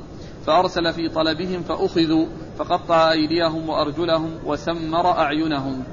[0.46, 2.26] فأرسل في طلبهم فأخذوا
[2.58, 5.84] فقطع أيديهم وأرجلهم وسمر أعينهم.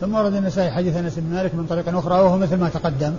[0.00, 3.12] ثم ورد النسائي حديث أنس بن مالك من طريق أخرى وهو مثل ما تقدم.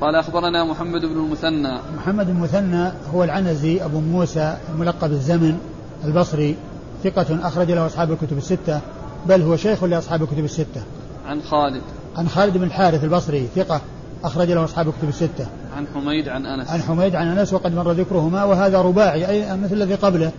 [0.00, 1.78] قال أخبرنا محمد بن المثنى.
[1.96, 5.58] محمد بن المثنى هو العنزي أبو موسى الملقب الزمن
[6.04, 6.56] البصري
[7.04, 8.80] ثقة أخرج له أصحاب الكتب الستة.
[9.28, 10.82] بل هو شيخ لأصحاب الكتب الستة
[11.26, 11.82] عن خالد
[12.16, 13.80] عن خالد بن الحارث البصري ثقة
[14.24, 15.46] أخرج له أصحاب الكتب الستة
[15.76, 19.74] عن حميد عن أنس عن حميد عن أنس وقد مر ذكرهما وهذا رباعي أي مثل
[19.74, 20.32] الذي قبله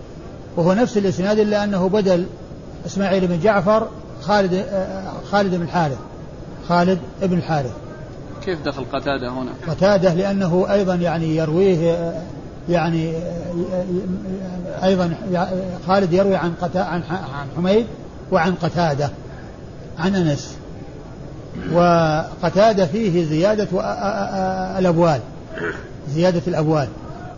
[0.57, 2.25] وهو نفس الإسناد إلا أنه بدل
[2.85, 3.87] إسماعيل بن جعفر
[4.21, 4.65] خالد
[5.31, 5.97] خالد بن الحارث
[6.69, 7.73] خالد بن الحارث
[8.45, 12.13] كيف دخل قتادة هنا؟ قتادة لأنه أيضا يعني يرويه
[12.69, 13.13] يعني
[14.83, 15.15] أيضا
[15.87, 17.03] خالد يروي عن عن
[17.57, 17.85] حميد
[18.31, 19.09] وعن قتادة
[19.99, 20.57] عن أنس.
[21.73, 23.67] وقتادة فيه زيادة
[24.79, 25.19] الأبوال
[26.09, 26.87] زيادة الأبوال.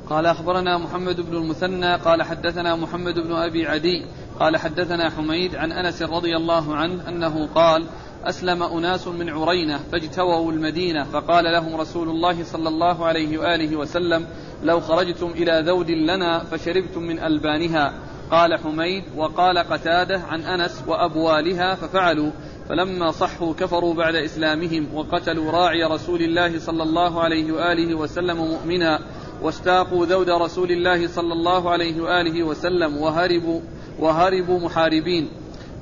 [0.09, 4.05] قال أخبرنا محمد بن المثنى قال حدثنا محمد بن أبي عدي
[4.39, 7.85] قال حدثنا حميد عن أنس رضي الله عنه أنه قال
[8.25, 14.27] أسلم أناس من عرينة فاجتووا المدينة فقال لهم رسول الله صلى الله عليه وآله وسلم
[14.63, 17.93] لو خرجتم إلى ذود لنا فشربتم من ألبانها.
[18.31, 22.31] قال حميد وقال قتادة عن أنس وأبوالها ففعلوا
[22.69, 28.99] فلما صحوا كفروا بعد إسلامهم وقتلوا راعي رسول الله صلى الله عليه وآله وسلم مؤمنا
[29.41, 33.61] واستاقوا ذود رسول الله صلى الله عليه وآله وسلم وهربوا
[33.99, 35.29] وهربوا محاربين.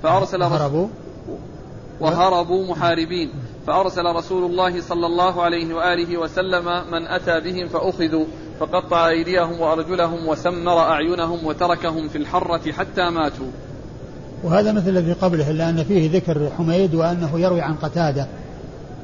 [0.03, 0.87] فأرسل هربوا
[1.99, 3.29] وهربوا محاربين.
[3.67, 8.25] فأرسل رسول الله صلى الله عليه وآله وسلم من أتى بهم فأخذوا.
[8.59, 13.51] فقطع أيديهم وأرجلهم وسمر أعينهم وتركهم في الحرة حتى ماتوا.
[14.43, 18.27] وهذا مثل الذي قبله إلا أن فيه ذكر حميد وأنه يروي عن قتادة.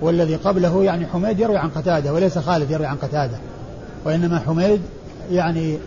[0.02, 3.38] والذي قبله يعني حميد يروي عن قتادة وليس خالد يروي عن قتادة.
[4.06, 4.82] وإنما حميد
[5.32, 5.78] يعني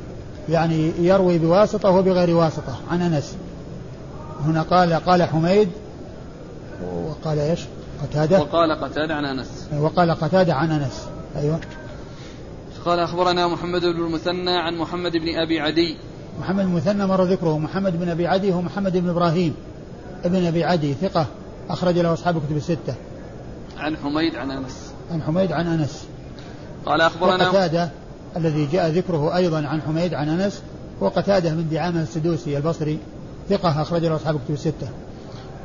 [0.49, 3.37] يعني يروي بواسطة وبغير واسطة عن أنس.
[4.45, 5.69] هنا قال قال حميد
[7.07, 7.61] وقال إيش؟
[8.03, 8.41] قتادة.
[8.41, 9.69] وقال قتادة عن أنس.
[9.81, 11.07] وقال قتادة عن أنس.
[11.37, 11.61] أيوه.
[12.85, 15.97] قال أخبرنا محمد بن المثنى عن محمد بن أبي عدي.
[16.41, 17.59] محمد المثنى مر ذكره.
[17.59, 19.55] محمد بن أبي عدي هو محمد بن إبراهيم
[20.24, 21.26] ابن أبي عدي ثقة
[21.68, 22.95] أخرج له أصحاب الكتب الستة.
[23.78, 24.93] عن حميد عن أنس.
[25.11, 26.05] عن حميد عن أنس.
[26.87, 27.91] قال أخبرنا وقتادة
[28.37, 30.62] الذي جاء ذكره أيضا عن حميد عن أنس
[31.03, 32.99] هو قتادة من دعامة السدوسي البصري
[33.49, 34.89] ثقة أخرج له أصحاب الكتب الستة.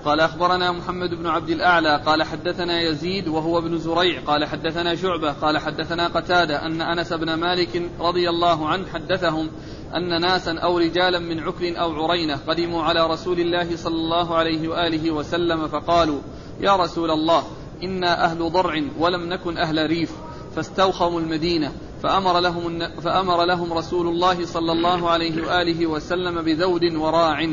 [0.06, 5.32] قال أخبرنا محمد بن عبد الأعلى قال حدثنا يزيد وهو ابن زريع قال حدثنا شعبة
[5.32, 9.50] قال حدثنا قتادة أن أنس بن مالك رضي الله عنه حدثهم
[9.96, 14.68] أن ناسا أو رجالا من عكر أو عرينة قدموا على رسول الله صلى الله عليه
[14.68, 16.20] وآله وسلم فقالوا
[16.60, 17.44] يا رسول الله
[17.84, 20.12] إنا أهل ضرع ولم نكن أهل ريف
[20.56, 21.72] فاستوخموا المدينة
[22.04, 27.50] فأمر لهم, فأمر لهم رسول الله صلى الله عليه وآله وسلم بذود وراع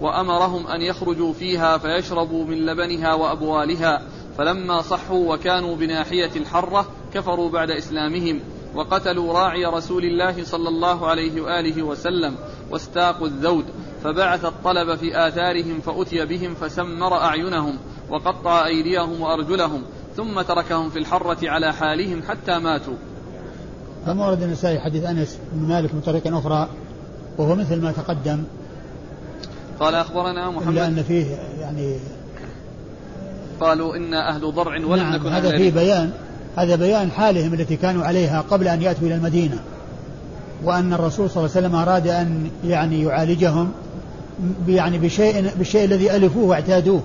[0.00, 4.02] وأمرهم أن يخرجوا فيها فيشربوا من لبنها وأبوالها
[4.38, 8.40] فلما صحوا وكانوا بناحية الحرة كفروا بعد إسلامهم
[8.74, 12.34] وقتلوا راعي رسول الله صلى الله عليه وآله وسلم
[12.70, 13.64] واستاقوا الذود
[14.04, 17.78] فبعث الطلب في آثارهم فأتي بهم فسمر أعينهم
[18.10, 19.82] وقطع أيديهم وأرجلهم
[20.16, 22.96] ثم تركهم في الحرة على حالهم حتى ماتوا.
[24.06, 26.68] ثم ورد النسائي حديث أنس بن مالك من طريق أخرى
[27.38, 28.44] وهو مثل ما تقدم
[29.80, 30.68] قال أخبرنا محمد.
[30.68, 31.24] إلا أن فيه
[31.60, 31.96] يعني
[33.60, 35.70] قالوا إنا أهل ضرع ولم نعم نكن هذا فيه.
[35.70, 36.10] بيان
[36.56, 39.58] هذا بيان حالهم التي كانوا عليها قبل أن يأتوا إلى المدينة.
[40.64, 43.72] وأن الرسول صلى الله عليه وسلم أراد أن يعني يعالجهم
[44.68, 47.02] يعني بشيء بالشيء الذي ألفوه واعتادوه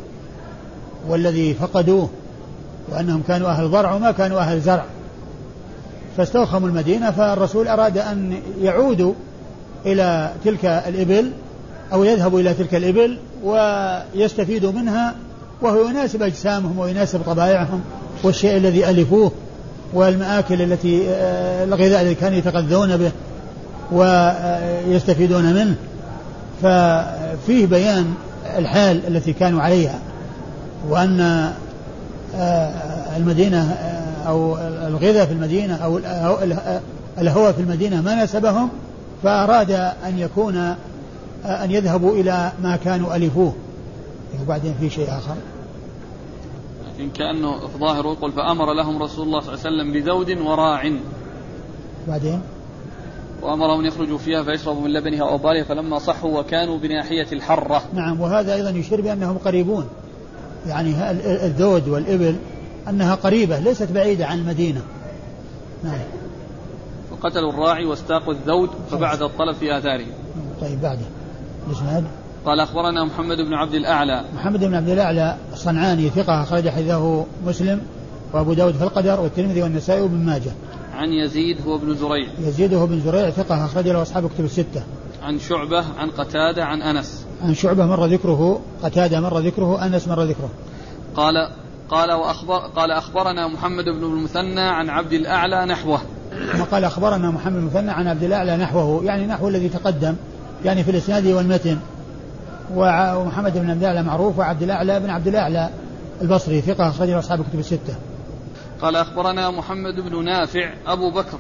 [1.08, 2.10] والذي فقدوه
[2.90, 4.86] وأنهم كانوا أهل ضرع وما كانوا أهل زرع.
[6.18, 9.14] فاستوخموا المدينة فالرسول أراد أن يعودوا
[9.86, 11.32] إلى تلك الإبل
[11.94, 15.16] أو يذهبوا إلى تلك الإبل ويستفيدوا منها
[15.62, 17.82] وهو يناسب أجسامهم ويناسب طبائعهم
[18.24, 19.32] والشيء الذي ألفوه
[19.94, 23.12] والمآكل التي آه، الغذاء الذي كانوا يتغذون به
[23.92, 25.76] ويستفيدون منه.
[26.62, 28.14] ففيه بيان
[28.58, 30.00] الحال التي كانوا عليها
[30.90, 31.52] وأن
[32.36, 32.72] آه،
[33.18, 34.58] المدينة آه، أو
[34.88, 36.00] الغذاء في المدينة أو
[37.18, 38.70] الهوى في المدينة ما ناسبهم
[39.24, 40.76] فأراد أن يكون آه،
[41.46, 43.54] أن يذهبوا إلى ما كانوا ألفوه.
[44.42, 45.36] وبعدين في شيء آخر.
[46.88, 50.92] لكن كأنه في ظاهره يقول فأمر لهم رسول الله صلى الله عليه وسلم بذود وراع.
[52.08, 52.42] بعدين؟
[53.42, 57.84] وأمرهم أن يخرجوا فيها فيشربوا من لبنها أو بالها فلما صحوا وكانوا بناحية الحرة.
[57.94, 59.88] نعم وهذا أيضا يشير بأنهم قريبون.
[60.68, 61.12] يعني
[61.46, 62.36] الذود والإبل
[62.90, 64.82] أنها قريبة ليست بعيدة عن المدينة.
[65.84, 66.00] نعم.
[67.12, 70.12] وقتلوا الراعي واستاقوا الذود فبعث الطلب في آثارهم.
[70.62, 71.06] طيب بعده
[71.68, 72.04] الإسناد
[72.46, 74.24] قال أخبرنا محمد بن عبد الأعلى.
[74.36, 77.82] محمد بن عبد الأعلى الصنعاني ثقة أخرج حديثه مسلم
[78.34, 80.52] وأبو داود في القدر والترمذي والنسائي وابن ماجه.
[80.94, 82.28] عن يزيد هو ابن زريع.
[82.40, 84.84] يزيد هو بن زريع ثقة أخرج له أصحاب كتب الستة.
[85.24, 87.26] عن شعبة عن قتادة عن أنس.
[87.44, 90.50] عن شعبة مر ذكره قتادة مر ذكره أنس مر ذكره.
[91.16, 91.34] قال
[91.90, 96.02] قال وأخبر قال أخبرنا محمد بن المثنى عن عبد الأعلى نحوه.
[96.54, 100.16] ثم قال أخبرنا محمد المثنى عن عبد الأعلى نحوه يعني نحو الذي تقدم.
[100.64, 101.80] يعني في الإسناد والمتن.
[102.74, 105.70] ومحمد بن عبد الأعلى معروف وعبد الأعلى بن عبد الأعلى
[106.22, 107.96] البصري ثقة أخرج له أصحاب كتب الستة.
[108.82, 111.40] قال أخبرنا محمد بن نافع أبو بكر.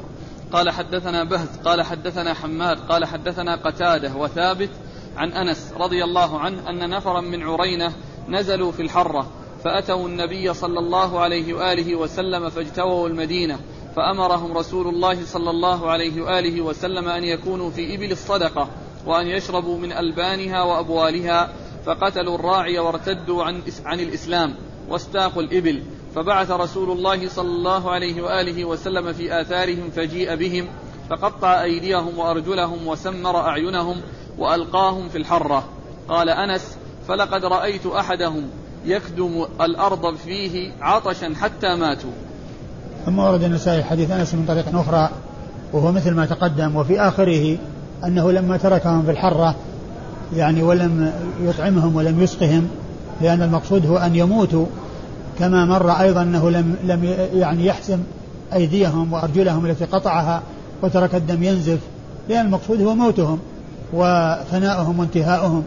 [0.54, 4.70] قال حدثنا بهز قال حدثنا حماد قال حدثنا قتادة وثابت
[5.18, 7.94] عن أنس رضي الله عنه أن نفرا من عرينة
[8.30, 9.28] نزلوا في الحرة
[9.64, 13.60] فأتوا النبي صلى الله عليه وآله وسلم فاجتووا المدينة
[13.96, 18.68] فأمرهم رسول الله صلى الله عليه وآله وسلم أن يكونوا في إبل الصدقة
[19.06, 21.50] وأن يشربوا من ألبانها وأبوالها
[21.86, 24.54] فقتلوا الراعي وارتدوا عن عن الإسلام
[24.90, 25.84] واستاقوا الإبل.
[26.16, 30.68] فبعث رسول الله صلى الله عليه وآله وسلم في آثارهم فجيء بهم
[31.10, 34.02] فقطع أيديهم وأرجلهم وسمر أعينهم
[34.38, 35.64] وألقاهم في الحرة.
[36.10, 36.78] قال أنس
[37.08, 38.50] فلقد رأيت أحدهم
[38.86, 42.12] يكدم الأرض فيه عطشا حتى ماتوا.
[43.06, 45.10] ثم ورد النسائي حديث أنس من طريق أخرى
[45.74, 47.58] وهو مثل ما تقدم وفي آخره
[48.04, 49.56] أنه لما تركهم في الحرة
[50.36, 52.68] يعني ولم يطعمهم ولم يسقهم
[53.22, 54.66] لأن المقصود هو أن يموتوا.
[55.40, 58.00] كما مر أيضا أنه لم لم يعني يحسم
[58.54, 60.42] أيديهم وأرجلهم التي قطعها
[60.84, 61.80] وترك الدم ينزف
[62.30, 63.40] لأن المقصود هو موتهم
[63.94, 65.64] وفناؤهم وانتهاؤهم.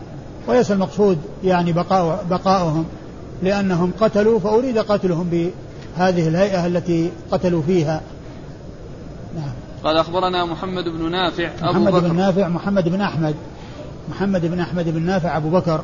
[0.48, 2.84] وليس المقصود يعني بقاء بقاؤهم
[3.42, 8.00] لأنهم قتلوا فأريد قتلهم بهذه الهيئة التي قتلوا فيها.
[9.36, 9.67] نعم.
[9.84, 12.08] قال أخبرنا محمد بن نافع أبو محمد بكر.
[12.08, 13.34] بن نافع محمد بن أحمد.
[14.10, 15.80] محمد بن أحمد بن نافع أبو بكر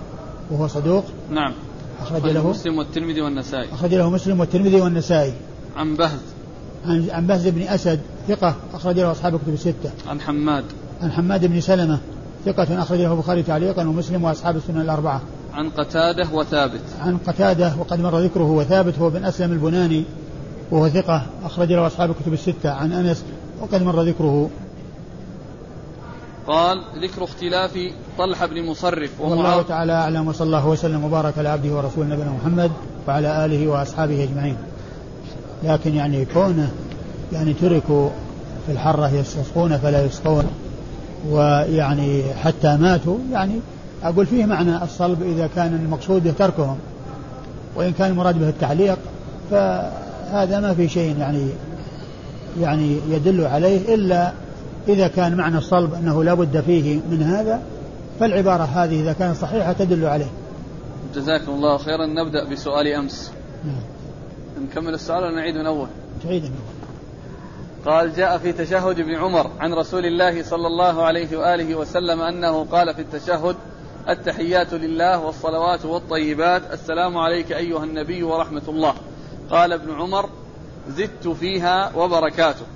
[0.50, 1.04] وهو صدوق.
[1.30, 1.52] نعم.
[2.02, 2.50] أخرج له.
[2.50, 3.68] مسلم والترمذي والنسائي.
[3.72, 5.32] أخرج له مسلم والترمذي والنسائي.
[5.76, 6.20] عن بهز.
[6.86, 9.90] عن عن بهز بن أسد ثقة أخرج له أصحاب كتب الستة.
[10.08, 10.64] عن حماد.
[11.02, 11.98] عن حماد بن سلمة
[12.44, 15.20] ثقة أخرج له البخاري تعليقا ومسلم وأصحاب السنن الأربعة.
[15.54, 16.82] عن قتادة وثابت.
[17.00, 20.04] عن قتادة وقد مر ذكره وثابت هو بن أسلم البناني
[20.70, 22.70] وهو ثقة أخرج له أصحاب الكتب الستة.
[22.70, 23.24] عن أنس
[23.60, 24.50] وقد مر ذكره.
[26.46, 27.78] قال ذكر اختلاف
[28.18, 32.70] طلحة بن مصرف والله تعالى أعلم وصلى الله وسلم وبارك على عبده ورسوله نبينا محمد
[33.08, 34.56] وعلى آله وأصحابه أجمعين.
[35.62, 36.70] لكن يعني كونه
[37.32, 38.08] يعني تركوا
[38.66, 40.44] في الحرة يستسقون فلا يسقون
[41.30, 43.60] ويعني حتى ماتوا يعني
[44.02, 46.78] أقول فيه معنى الصلب إذا كان المقصود تركهم
[47.76, 48.98] وإن كان المراد به التعليق
[49.50, 51.48] فهذا ما في شيء يعني
[52.60, 54.32] يعني يدل عليه إلا
[54.88, 57.62] إذا كان معنى الصلب أنه لا بد فيه من هذا
[58.20, 60.30] فالعبارة هذه إذا كانت صحيحة تدل عليه.
[61.14, 62.06] جزاكم الله خيرا.
[62.06, 63.32] نبدأ بسؤال أمس.
[63.64, 64.64] نعم.
[64.64, 65.88] نكمل السؤال ولا نعيد من أول؟
[66.22, 66.50] تعيد
[67.86, 72.64] قال جاء في تشهد ابن عمر عن رسول الله صلى الله عليه وآله وسلم أنه
[72.64, 73.56] قال في التشهد
[74.08, 76.62] التحيات لله والصلوات والطيبات.
[76.72, 78.94] السلام عليك أيها النبي ورحمة الله.
[79.50, 80.28] قال ابن عمر
[80.88, 82.66] زدت فيها وبركاته.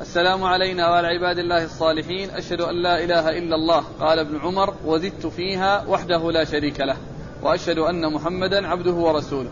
[0.00, 2.30] السلام علينا وعلى عباد الله الصالحين.
[2.30, 3.84] أشهد أن لا إله إلا الله.
[4.00, 6.96] قال ابن عمر وزدت فيها وحده لا شريك له
[7.42, 9.50] وأشهد أن محمدا عبده ورسوله.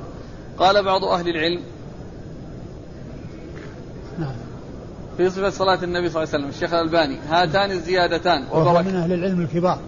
[0.58, 1.60] قال بعض أهل العلم
[5.16, 9.12] في صفة صلاة النبي صلى الله عليه وسلم الشيخ الألباني هاتان الزيادتان وهو من أهل
[9.12, 9.78] العلم الكبار.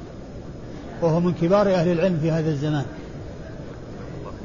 [1.02, 2.84] وهو من كبار أهل العلم في هذا الزمان.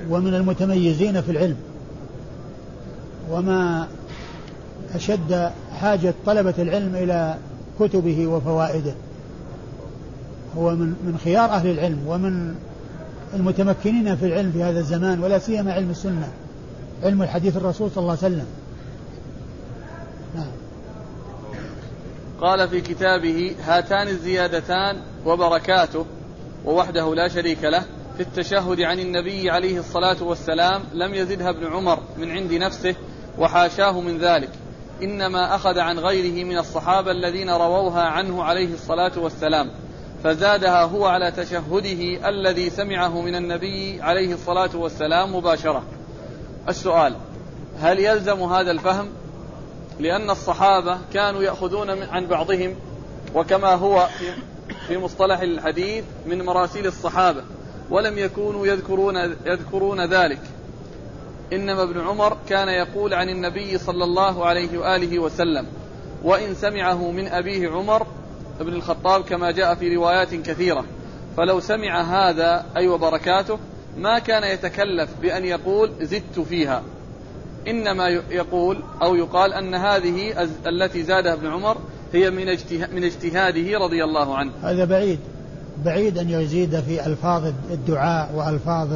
[0.09, 1.57] ومن المتميزين في العلم.
[3.31, 3.87] وما
[4.95, 7.37] أشد حاجة طلبة العلم إلى
[7.79, 8.93] كتبه وفوائده.
[10.57, 12.55] هو من من خيار أهل العلم ومن
[13.33, 16.27] المتمكنين في العلم في هذا الزمان ولا سيما علم السنة
[17.03, 18.45] علم الحديث الرسول صلى الله عليه وسلم.
[20.35, 20.51] نعم.
[22.41, 26.05] قال في كتابه هاتان الزيادتان وبركاته
[26.65, 27.85] ووحده لا شريك له
[28.17, 32.95] في التشهد عن النبي عليه الصلاة والسلام لم يزدها ابن عمر من عند نفسه
[33.37, 34.49] وحاشاه من ذلك.
[35.03, 39.71] إنما أخذ عن غيره من الصحابة الذين رووها عنه عليه الصلاة والسلام
[40.23, 45.83] فزادها هو على تشهده الذي سمعه من النبي عليه الصلاة والسلام مباشرة.
[46.69, 47.15] السؤال
[47.79, 49.09] هل يلزم هذا الفهم؟
[49.99, 52.75] لأن الصحابة كانوا يأخذون عن بعضهم
[53.35, 54.07] وكما هو
[54.87, 57.43] في مصطلح الحديث من مراسيل الصحابة
[57.89, 59.15] ولم يكونوا يذكرون
[59.45, 60.39] يذكرون ذلك.
[61.53, 65.65] إنما ابن عمر كان يقول عن النبي صلى الله عليه وآله وسلم
[66.23, 68.07] وإن سمعه من أبيه عمر
[68.59, 70.85] بن الخطاب كما جاء في روايات كثيرة.
[71.37, 73.59] فلو سمع هذا أي وبركاته
[73.97, 76.83] ما كان يتكلف بأن يقول زدت فيها.
[77.67, 81.77] إنما يقول أو يقال أن هذه التي زادها ابن عمر
[82.13, 82.45] هي من
[82.93, 84.51] من اجتهاده رضي الله عنه.
[84.63, 85.19] هذا بعيد.
[85.85, 88.93] بعيد أن يزيد في ألفاظ الدعاء وألفاظ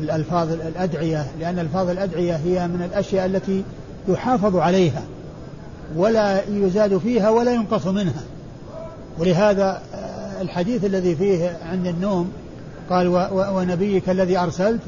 [0.00, 3.64] الألفاظ الأدعية لأن ألفاظ الأدعية هي من الأشياء التي
[4.08, 5.02] يحافظ عليها
[5.96, 8.22] ولا يزاد فيها ولا ينقص منها.
[9.18, 12.32] ولهذا آه، الحديث الذي فيه عند النوم
[12.90, 14.80] قال ونبيك الذي أرسلت؟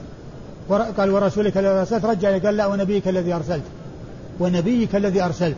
[0.71, 3.63] قال ورسولك الذي أرسلت؟ رجع قال لا ونبيك الذي أرسلت.
[4.41, 5.57] ونبيك الذي أرسلت.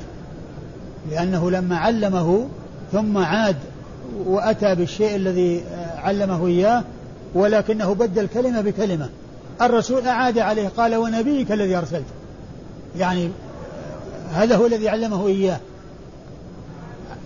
[1.10, 2.48] لأنه لما علمه
[2.92, 3.56] ثم عاد
[4.26, 6.84] وأتى بالشيء الذي آه، علمه إياه
[7.34, 9.08] ولكنه بدل كلمة بكلمة.
[9.62, 12.06] الرسول أعاد عليه قال ونبيك الذي أرسلت.
[12.98, 13.30] يعني
[14.32, 15.60] هذا هو الذي علمه إياه.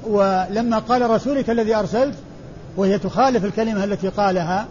[0.06, 2.14] ولما قال رسولك الذي أرسلت
[2.76, 4.66] وهي تخالف الكلمة التي قالها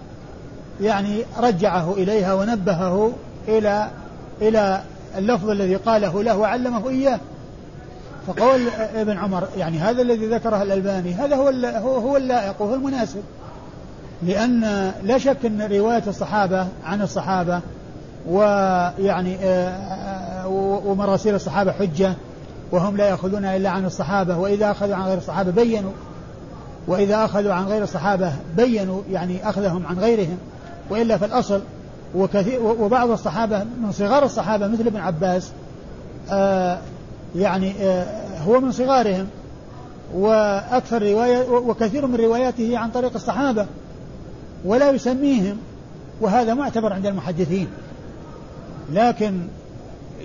[0.82, 3.14] يعني رجعه إليها ونبهه
[3.48, 3.90] إلى
[4.42, 4.82] إلى
[5.18, 7.20] اللفظ الذي قاله له وعلمه إياه.
[8.28, 11.48] فقول ابن عمر يعني هذا الذي ذكره الألباني هذا هو
[11.98, 13.24] هو اللائق وهو المناسب.
[14.24, 14.62] لأن
[15.04, 17.62] لا شك أن رواية الصحابة عن الصحابة
[18.30, 20.48] ويعني آه، آه،
[20.86, 22.14] ومراسيل الصحابة حجة
[22.72, 25.92] وهم لا يأخذون إلا عن الصحابة وإذا أخذوا عن غير الصحابة بينوا
[26.88, 30.38] وإذا أخذوا عن غير الصحابة بينوا يعني أخذهم عن غيرهم
[30.90, 31.62] وإلا في الأصل
[32.16, 35.52] وكثير وبعض الصحابة من صغار الصحابة مثل ابن عباس
[36.32, 36.78] آه
[37.36, 37.74] يعني
[38.48, 39.28] هو من صغارهم
[40.16, 43.66] وأكثر رواية وكثير من رواياته عن طريق الصحابة.
[44.66, 45.58] ولا يسميهم
[46.22, 47.68] وهذا معتبر عند المحدثين.
[48.94, 49.40] لكن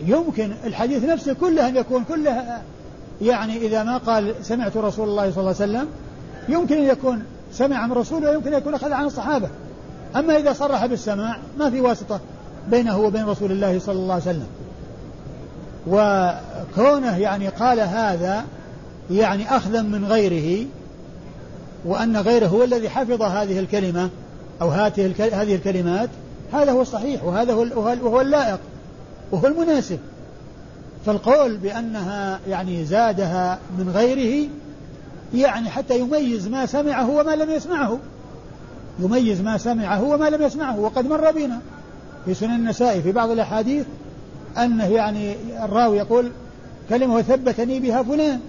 [0.07, 2.61] يمكن الحديث نفسه كله أن يكون كله
[3.23, 5.89] يعني إذا ما قال سمعت رسول الله صلى الله عليه وسلم
[6.49, 7.23] يمكن أن يكون
[7.53, 9.49] سمع من رسوله ويمكن أن يكون أخذ عن الصحابة.
[10.17, 12.21] أما إذا صرح بالسماع ما في واسطة
[12.71, 14.47] بينه وبين رسول الله صلى الله عليه وسلم.
[15.87, 18.45] وكونه يعني قال هذا
[19.11, 20.67] يعني أخذا من غيره
[21.85, 24.11] وأن غيره هو الذي حفظ هذه الكلمة
[24.63, 26.09] أو هاته هذه الكلمات
[26.53, 28.59] هذا هو الصحيح وهذا هو وهو اللائق
[29.33, 29.99] وهو المناسب.
[31.07, 34.49] فالقول بأنها يعني زادها من غيره
[35.35, 37.99] يعني حتى يميز ما سمعه وما لم يسمعه.
[38.99, 41.61] يميز ما سمعه وما لم يسمعه وقد مر بنا
[42.25, 43.87] في سنن النسائي في بعض الأحاديث
[44.59, 46.31] أنه يعني الراوي يقول
[46.89, 48.41] كلمة وثبتني بها فلان.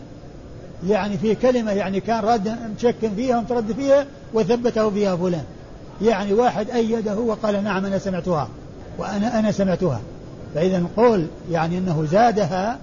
[0.87, 5.43] يعني في كلمة يعني كان راد مشك فيها ومترد فيها وثبته فيها فلان.
[6.03, 8.47] يعني واحد أيده وقال نعم أنا سمعتها
[8.97, 10.01] وأنا أنا سمعتها.
[10.55, 12.79] فإذا نقول يعني أنه زادها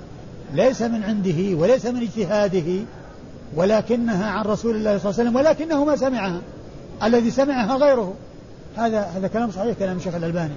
[0.55, 2.83] ليس من عنده وليس من اجتهاده
[3.57, 6.41] ولكنها عن رسول الله صلى الله عليه وسلم ولكنه ما سمعها
[7.03, 8.15] الذي سمعها غيره.
[8.77, 10.55] هذا هذا كلام صحيح كلام الشيخ الألباني.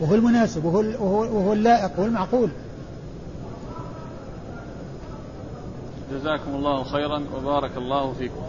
[0.00, 2.48] وهو المناسب وهو وهو, وهو اللائق وهو المعقول.
[6.12, 8.42] جزاكم الله خيرا وبارك الله فيكم.